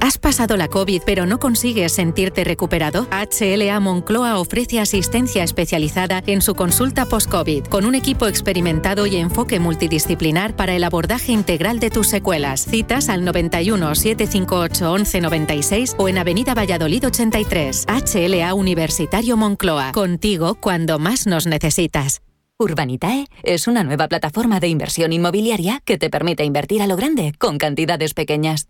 [0.00, 3.06] ¿Has pasado la COVID pero no consigues sentirte recuperado?
[3.10, 9.60] HLA Moncloa ofrece asistencia especializada en su consulta post-COVID, con un equipo experimentado y enfoque
[9.60, 12.64] multidisciplinar para el abordaje integral de tus secuelas.
[12.64, 17.84] Citas al 91 758 1196 o en Avenida Valladolid 83.
[17.86, 22.22] HLA Universitario Moncloa, contigo cuando más nos necesitas.
[22.58, 27.32] Urbanitae es una nueva plataforma de inversión inmobiliaria que te permite invertir a lo grande
[27.38, 28.69] con cantidades pequeñas.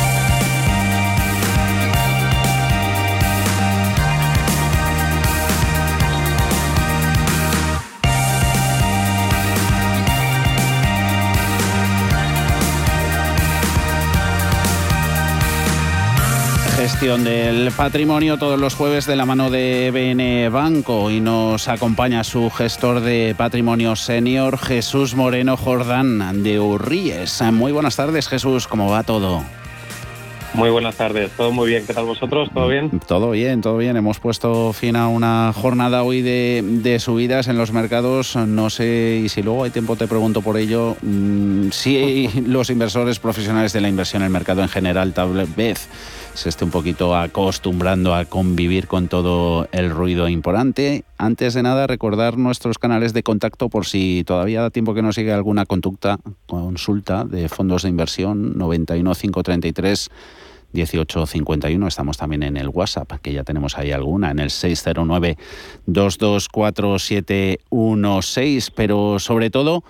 [16.91, 22.25] Gestión del patrimonio todos los jueves de la mano de BN Banco y nos acompaña
[22.25, 27.41] su gestor de patrimonio senior Jesús Moreno Jordán de Urríes.
[27.53, 29.41] Muy buenas tardes Jesús, ¿cómo va todo?
[30.53, 31.85] Muy buenas tardes, todo muy bien.
[31.87, 32.49] ¿Qué tal vosotros?
[32.53, 32.99] ¿Todo bien?
[33.07, 33.95] Todo bien, todo bien.
[33.95, 38.35] Hemos puesto fin a una jornada hoy de, de subidas en los mercados.
[38.35, 43.17] No sé, y si luego hay tiempo te pregunto por ello, mm, si los inversores
[43.19, 45.87] profesionales de la inversión en el mercado en general tal vez
[46.33, 51.03] se esté un poquito acostumbrando a convivir con todo el ruido importante.
[51.17, 55.15] Antes de nada, recordar nuestros canales de contacto por si todavía da tiempo que nos
[55.15, 60.09] siga alguna conducta, consulta de fondos de inversión 91 533
[60.73, 61.87] 1851.
[61.87, 65.37] Estamos también en el WhatsApp, que ya tenemos ahí alguna, en el 609
[65.85, 69.83] 224716, pero sobre todo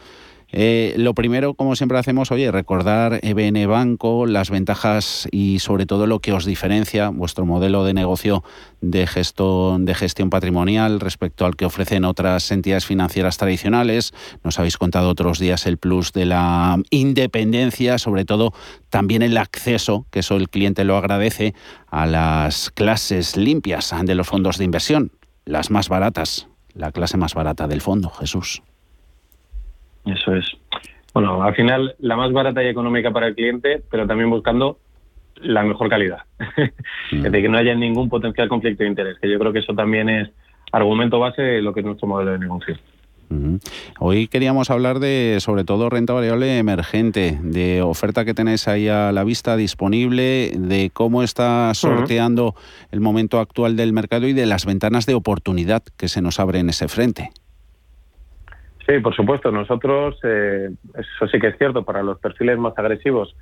[0.54, 6.08] eh, lo primero, como siempre hacemos, oye, recordar EBN Banco, las ventajas y sobre todo
[6.08, 8.43] lo que os diferencia vuestro modelo de negocio
[8.82, 14.14] de gestión, de gestión patrimonial respecto al que ofrecen otras entidades financieras tradicionales.
[14.43, 18.54] Nos habéis contado otros días el plus de la independencia, sobre todo
[18.89, 21.54] también el acceso, que eso el cliente lo agradece,
[21.88, 25.12] a las clases limpias de los fondos de inversión,
[25.45, 28.62] las más baratas, la clase más barata del fondo, Jesús.
[30.06, 30.45] Eso es.
[31.14, 34.80] Bueno, al final la más barata y económica para el cliente, pero también buscando
[35.36, 36.20] la mejor calidad.
[37.12, 39.74] es decir, que no haya ningún potencial conflicto de interés, que yo creo que eso
[39.74, 40.30] también es
[40.72, 42.78] argumento base de lo que es nuestro modelo de negocio.
[43.99, 49.12] Hoy queríamos hablar de, sobre todo, renta variable emergente, de oferta que tenéis ahí a
[49.12, 52.56] la vista disponible, de cómo está sorteando
[52.91, 56.62] el momento actual del mercado y de las ventanas de oportunidad que se nos abren
[56.62, 57.32] en ese frente.
[58.92, 59.52] Sí, por supuesto.
[59.52, 63.38] Nosotros, eh, eso sí que es cierto, para los perfiles más agresivos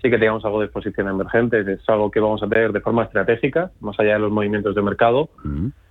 [0.00, 3.04] sí que tenemos algo de exposición emergente, es algo que vamos a tener de forma
[3.04, 5.28] estratégica, más allá de los movimientos de mercado.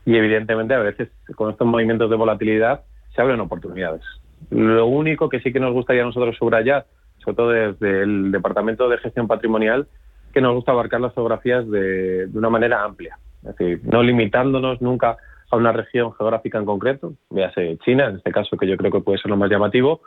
[0.06, 2.82] Y evidentemente a veces con estos movimientos de volatilidad
[3.14, 4.02] se abren oportunidades.
[4.50, 6.86] Lo único que sí que nos gustaría a nosotros subrayar,
[7.18, 9.88] sobre todo desde el Departamento de Gestión Patrimonial,
[10.34, 13.18] que nos gusta abarcar las geografías de, de una manera amplia.
[13.44, 15.18] Es decir, no limitándonos nunca
[15.52, 19.02] a una región geográfica en concreto, véase China, en este caso que yo creo que
[19.02, 20.02] puede ser lo más llamativo,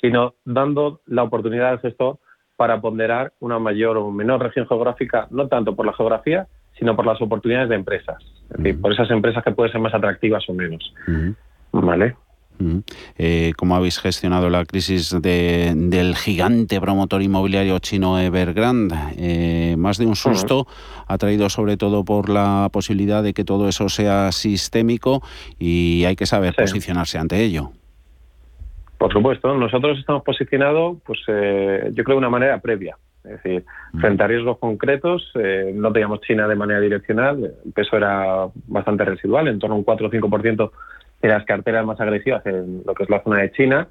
[0.00, 2.18] sino dando la oportunidad al gestor
[2.56, 6.46] para ponderar una mayor o menor región geográfica, no tanto por la geografía,
[6.78, 9.94] sino por las oportunidades de empresas, es decir, por esas empresas que pueden ser más
[9.94, 10.94] atractivas o menos.
[11.72, 12.16] ¿Vale?
[13.18, 18.96] Eh, ¿Cómo habéis gestionado la crisis del gigante promotor inmobiliario chino Evergrande?
[19.18, 20.66] Eh, más de un susto
[21.06, 25.22] ha traído sobre todo por la posibilidad de que todo eso sea sistémico
[25.58, 27.70] y hay que saber posicionarse ante ello.
[28.98, 32.96] Por supuesto, nosotros estamos posicionados, pues eh, yo creo de una manera previa.
[33.24, 33.64] Es decir,
[33.98, 35.32] frente a riesgos concretos,
[35.74, 39.84] no teníamos China de manera direccional, el peso era bastante residual, en torno a un
[39.84, 40.70] 4 o 5%
[41.22, 43.88] de las carteras más agresivas en lo que es la zona de China.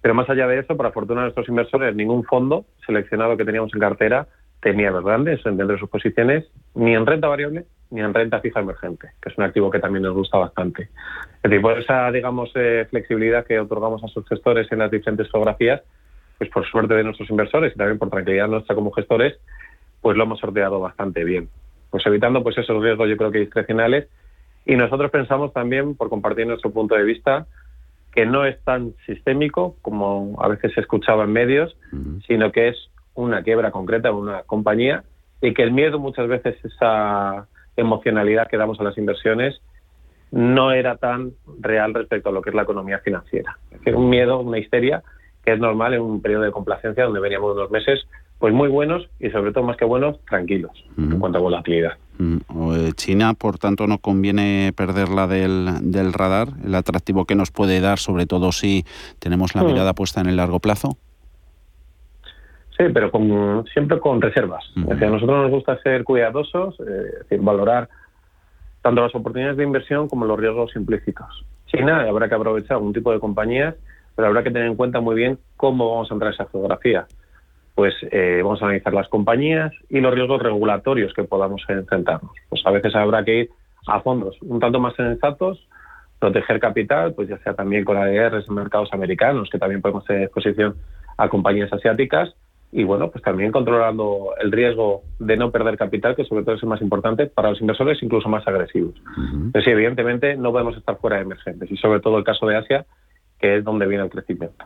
[0.00, 3.72] Pero más allá de eso, para fortuna de nuestros inversores, ningún fondo seleccionado que teníamos
[3.74, 4.26] en cartera
[4.60, 6.44] tenía los grandes dentro de sus posiciones,
[6.74, 10.02] ni en renta variable ni en renta fija emergente, que es un activo que también
[10.02, 10.88] nos gusta bastante.
[11.36, 15.30] Es decir, por esa, digamos, eh, flexibilidad que otorgamos a sus gestores en las diferentes
[15.30, 15.82] geografías,
[16.38, 19.38] pues por suerte de nuestros inversores y también por tranquilidad nuestra como gestores,
[20.00, 21.48] pues lo hemos sorteado bastante bien.
[21.90, 24.08] Pues evitando pues esos riesgos yo creo que discrecionales
[24.66, 27.46] y nosotros pensamos también, por compartir nuestro punto de vista,
[28.12, 31.76] que no es tan sistémico como a veces se escuchaba en medios,
[32.26, 32.76] sino que es
[33.14, 35.04] una quiebra concreta de una compañía
[35.40, 37.46] y que el miedo muchas veces, esa
[37.76, 39.60] emocionalidad que damos a las inversiones,
[40.30, 43.58] no era tan real respecto a lo que es la economía financiera.
[43.70, 45.02] Es decir, un miedo, una histeria
[45.44, 48.06] que es normal en un periodo de complacencia donde veníamos unos meses
[48.38, 51.92] pues muy buenos y sobre todo más que buenos, tranquilos en cuanto a volatilidad.
[52.18, 57.80] Eh, China, por tanto, no conviene perderla del, del radar, el atractivo que nos puede
[57.80, 58.84] dar, sobre todo si
[59.18, 59.66] tenemos la mm.
[59.66, 60.96] mirada puesta en el largo plazo.
[62.76, 64.64] Sí, pero con, siempre con reservas.
[64.76, 67.88] a nosotros nos gusta ser cuidadosos, eh, decir, valorar
[68.82, 71.44] tanto las oportunidades de inversión como los riesgos implícitos.
[71.66, 73.76] China habrá que aprovechar algún tipo de compañías,
[74.16, 77.06] pero habrá que tener en cuenta muy bien cómo vamos a entrar a esa geografía
[77.74, 82.32] pues eh, vamos a analizar las compañías y los riesgos regulatorios que podamos enfrentarnos.
[82.48, 83.50] Pues a veces habrá que ir
[83.86, 85.66] a fondos un tanto más sensatos,
[86.18, 90.22] proteger capital, pues ya sea también con ADRs en mercados americanos, que también podemos tener
[90.22, 90.76] exposición
[91.16, 92.34] a compañías asiáticas,
[92.72, 96.62] y bueno, pues también controlando el riesgo de no perder capital, que sobre todo es
[96.62, 98.94] el más importante para los inversores, incluso más agresivos.
[99.16, 102.84] Entonces, evidentemente, no podemos estar fuera de emergentes, y sobre todo el caso de Asia,
[103.44, 104.64] que es donde viene el crecimiento.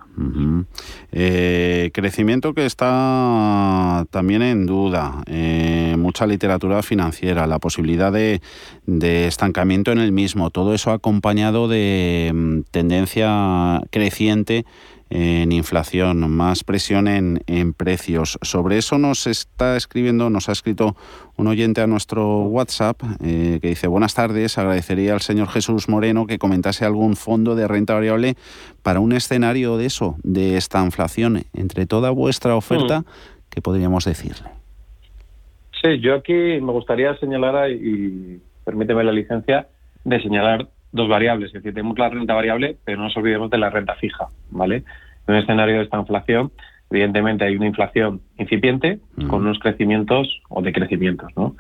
[1.10, 8.40] Eh, crecimiento que está también en duda, eh, mucha literatura financiera, la posibilidad de,
[8.86, 14.64] de, estancamiento en el mismo, todo eso acompañado de mm, tendencia creciente
[15.10, 18.38] en inflación, más presión en, en, precios.
[18.42, 20.96] Sobre eso nos está escribiendo, nos ha escrito
[21.36, 26.26] un oyente a nuestro WhatsApp eh, que dice buenas tardes, agradecería al señor Jesús Moreno
[26.26, 28.34] que comentase algún fondo de renta variable
[28.82, 31.44] para un escenario de eso, de esta inflación.
[31.54, 33.04] Entre toda vuestra oferta, mm.
[33.50, 34.48] ¿qué podríamos decirle?
[35.82, 39.68] Sí, yo aquí me gustaría señalar, y permíteme la licencia,
[40.04, 43.58] de señalar dos variables, es decir, tenemos la renta variable, pero no nos olvidemos de
[43.58, 44.76] la renta fija, ¿vale?
[45.26, 46.50] En un escenario de esta inflación,
[46.90, 51.54] evidentemente hay una inflación incipiente con unos crecimientos o decrecimientos, ¿no?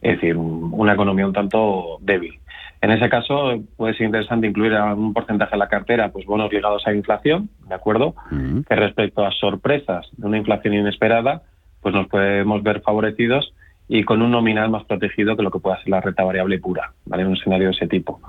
[0.00, 2.38] Es decir, un- una economía un tanto débil.
[2.80, 6.50] En ese caso, puede ser interesante incluir a un porcentaje de la cartera, pues bonos
[6.50, 8.14] ligados a inflación, ¿de acuerdo?
[8.62, 11.42] Que respecto a sorpresas de una inflación inesperada,
[11.82, 13.52] pues nos podemos ver favorecidos
[13.92, 16.92] y con un nominal más protegido que lo que pueda ser la renta variable pura,
[17.06, 17.26] ¿vale?
[17.26, 18.20] Un escenario de ese tipo.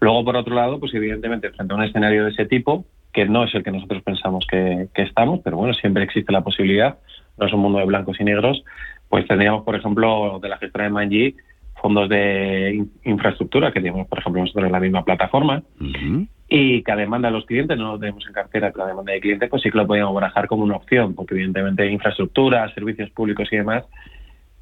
[0.00, 3.44] Luego, por otro lado, pues evidentemente, frente a un escenario de ese tipo, que no
[3.44, 6.98] es el que nosotros pensamos que, que estamos, pero bueno, siempre existe la posibilidad,
[7.38, 8.64] no es un mundo de blancos y negros,
[9.08, 11.36] pues tendríamos, por ejemplo, de la gestora de Manji,
[11.80, 15.62] fondos de in- infraestructura que tenemos, por ejemplo, nosotros en la misma plataforma,
[16.48, 19.12] y que a demanda de los clientes, no lo tenemos en cartera, pero a demanda
[19.12, 23.10] de clientes, pues sí que lo podríamos barajar como una opción, porque evidentemente infraestructura, servicios
[23.10, 23.84] públicos y demás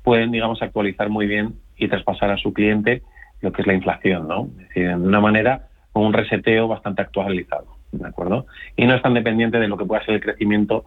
[0.03, 3.03] pueden, digamos, actualizar muy bien y traspasar a su cliente
[3.41, 4.49] lo que es la inflación, ¿no?
[4.53, 8.47] Es decir, de una manera con un reseteo bastante actualizado, ¿de acuerdo?
[8.77, 10.85] Y no es tan dependiente de lo que pueda ser el crecimiento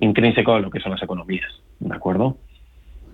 [0.00, 2.38] intrínseco de lo que son las economías, ¿de acuerdo?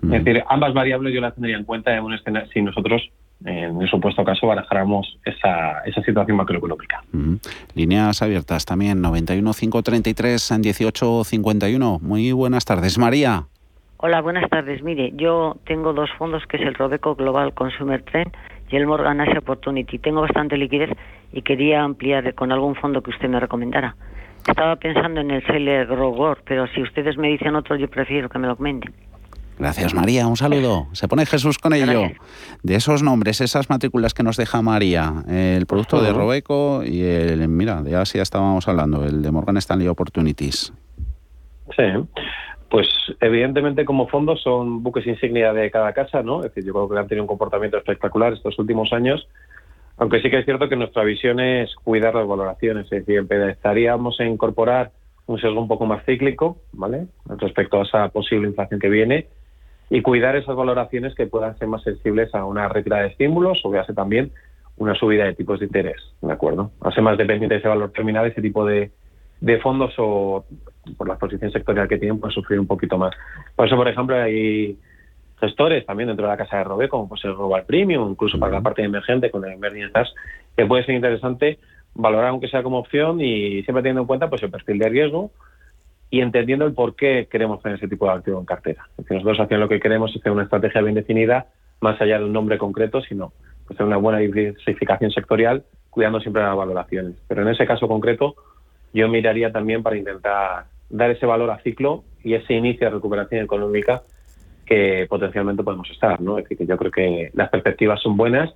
[0.01, 3.01] Es decir, ambas variables yo las tendría en cuenta en un escenario, si nosotros,
[3.43, 7.03] en el supuesto caso, barajáramos esa, esa situación macroeconómica.
[7.11, 7.35] Mm.
[7.75, 11.99] Líneas abiertas también, 91 533 18 51.
[12.01, 13.47] Muy buenas tardes, María.
[14.01, 14.81] Hola, buenas tardes.
[14.81, 18.31] Mire, yo tengo dos fondos, que es el Robeco Global Consumer Trend
[18.69, 19.99] y el Morgan Asia Opportunity.
[19.99, 20.91] Tengo bastante liquidez
[21.33, 23.97] y quería ampliar con algún fondo que usted me recomendara.
[24.47, 28.39] Estaba pensando en el Seller Growor, pero si ustedes me dicen otro, yo prefiero que
[28.39, 28.93] me lo comenten.
[29.57, 30.27] Gracias, María.
[30.27, 30.87] Un saludo.
[30.93, 32.03] Se pone Jesús con ello.
[32.63, 36.13] De esos nombres, esas matrículas que nos deja María, el producto de.
[36.13, 40.71] Robeco y el, mira, de Asia estábamos hablando, el de Morgan Stanley Opportunities.
[41.75, 41.83] Sí,
[42.69, 42.87] pues
[43.19, 46.39] evidentemente como fondos son buques insignia de cada casa, ¿no?
[46.43, 49.27] Es decir, yo creo que han tenido un comportamiento espectacular estos últimos años,
[49.97, 54.19] aunque sí que es cierto que nuestra visión es cuidar las valoraciones, es decir, empezaríamos
[54.19, 54.91] a incorporar
[55.25, 57.07] un sesgo un poco más cíclico, ¿vale?
[57.27, 59.27] Respecto a esa posible inflación que viene
[59.89, 63.73] y cuidar esas valoraciones que puedan ser más sensibles a una retirada de estímulos o
[63.79, 64.31] hace también
[64.77, 66.71] una subida de tipos de interés, ¿de acuerdo?
[66.81, 68.91] Hace más dependiente de ese valor terminal ese tipo de,
[69.41, 70.45] de fondos o
[70.95, 73.15] por la exposición sectorial que tienen pueden sufrir un poquito más.
[73.55, 74.77] Por eso, por ejemplo, hay
[75.39, 78.53] gestores también dentro de la casa de Robe, como pues el Global Premium, incluso para
[78.53, 80.13] la parte emergente con el Emerging Stars,
[80.55, 81.59] que puede ser interesante
[81.95, 85.31] valorar aunque sea como opción y siempre teniendo en cuenta pues el perfil de riesgo
[86.09, 88.87] y entendiendo el por qué queremos tener ese tipo de activo en cartera.
[88.91, 91.47] Es decir, nosotros final lo que queremos es tener una estrategia bien definida,
[91.81, 93.31] más allá de un nombre concreto, sino
[93.67, 97.15] pues, tener una buena diversificación sectorial, cuidando siempre las valoraciones.
[97.27, 98.35] Pero en ese caso concreto,
[98.93, 103.43] yo miraría también para intentar dar ese valor a ciclo y ese inicio de recuperación
[103.43, 104.03] económica
[104.69, 106.37] que potencialmente podemos estar, ¿no?
[106.37, 108.53] Es decir, que yo creo que las perspectivas son buenas,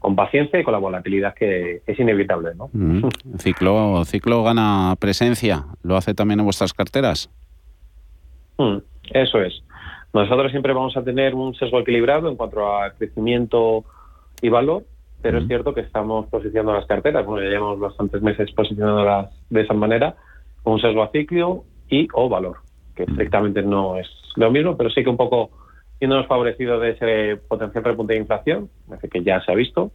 [0.00, 2.68] con paciencia y con la volatilidad que es inevitable, ¿no?
[2.74, 3.08] Mm.
[3.38, 5.64] Ciclo, ciclo gana presencia.
[5.82, 7.30] ¿Lo hace también en vuestras carteras?
[8.58, 8.78] Mm,
[9.14, 9.62] Eso es.
[10.12, 13.84] Nosotros siempre vamos a tener un sesgo equilibrado en cuanto a crecimiento
[14.42, 14.84] y valor,
[15.22, 19.62] pero es cierto que estamos posicionando las carteras, bueno, ya llevamos bastantes meses posicionándolas de
[19.62, 20.16] esa manera,
[20.72, 22.58] un sesgo a ciclo y o valor,
[22.94, 25.50] que estrictamente no es lo mismo, pero sí que un poco
[26.00, 28.68] yéndonos favorecido de ese potencial repunte de inflación,
[29.10, 29.92] que ya se ha visto,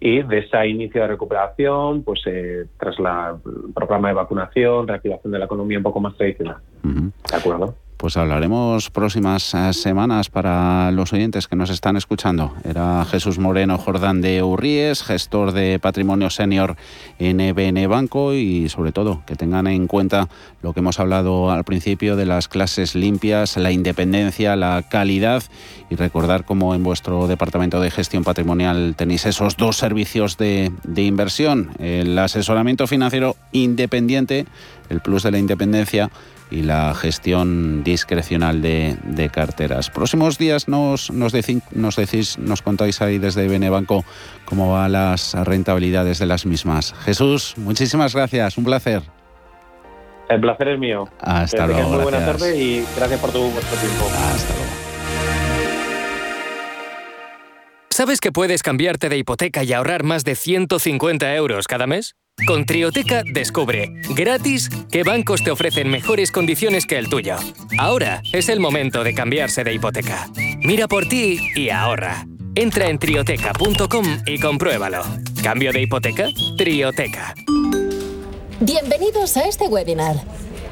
[0.00, 5.32] y de ese inicio de recuperación, pues eh, tras la, el programa de vacunación, reactivación
[5.32, 6.56] de la economía un poco más tradicional.
[6.82, 7.76] ¿De acuerdo?
[8.02, 12.52] Pues hablaremos próximas eh, semanas para los oyentes que nos están escuchando.
[12.64, 16.74] Era Jesús Moreno Jordán de Urríes, gestor de patrimonio senior
[17.20, 20.28] en EBN Banco y sobre todo que tengan en cuenta
[20.62, 25.44] lo que hemos hablado al principio de las clases limpias, la independencia, la calidad
[25.88, 31.02] y recordar cómo en vuestro departamento de gestión patrimonial tenéis esos dos servicios de, de
[31.02, 34.46] inversión, el asesoramiento financiero independiente,
[34.90, 36.10] el plus de la independencia
[36.52, 39.90] y la gestión discrecional de, de carteras.
[39.90, 44.04] Próximos días nos, nos, deci- nos decís, nos contáis ahí desde Benebanco
[44.44, 46.94] cómo van las rentabilidades de las mismas.
[47.04, 49.02] Jesús, muchísimas gracias, un placer.
[50.28, 51.08] El placer es mío.
[51.20, 54.04] Hasta luego, Muy buena tarde y gracias por tu vuestro tiempo.
[54.06, 54.81] Hasta luego.
[57.92, 62.14] ¿Sabes que puedes cambiarte de hipoteca y ahorrar más de 150 euros cada mes?
[62.46, 67.36] Con Trioteca descubre, gratis, qué bancos te ofrecen mejores condiciones que el tuyo.
[67.76, 70.26] Ahora es el momento de cambiarse de hipoteca.
[70.64, 72.24] Mira por ti y ahorra.
[72.54, 75.02] Entra en trioteca.com y compruébalo.
[75.42, 76.28] ¿Cambio de hipoteca?
[76.56, 77.34] Trioteca.
[78.60, 80.16] Bienvenidos a este webinar.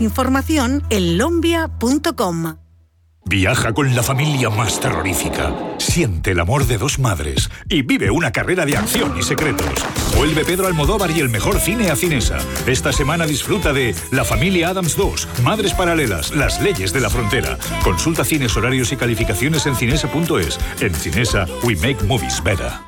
[0.00, 2.56] Información en lombia.com.
[3.28, 5.54] Viaja con la familia más terrorífica.
[5.76, 9.84] Siente el amor de dos madres y vive una carrera de acción y secretos.
[10.16, 12.38] Vuelve Pedro Almodóvar y el mejor cine a Cinesa.
[12.66, 17.58] Esta semana disfruta de La familia Adams 2, Madres Paralelas, Las leyes de la frontera.
[17.84, 20.58] Consulta cines, horarios y calificaciones en cinesa.es.
[20.80, 22.87] En Cinesa, we make movies better.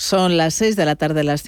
[0.00, 1.38] Son las 6 de la tarde, las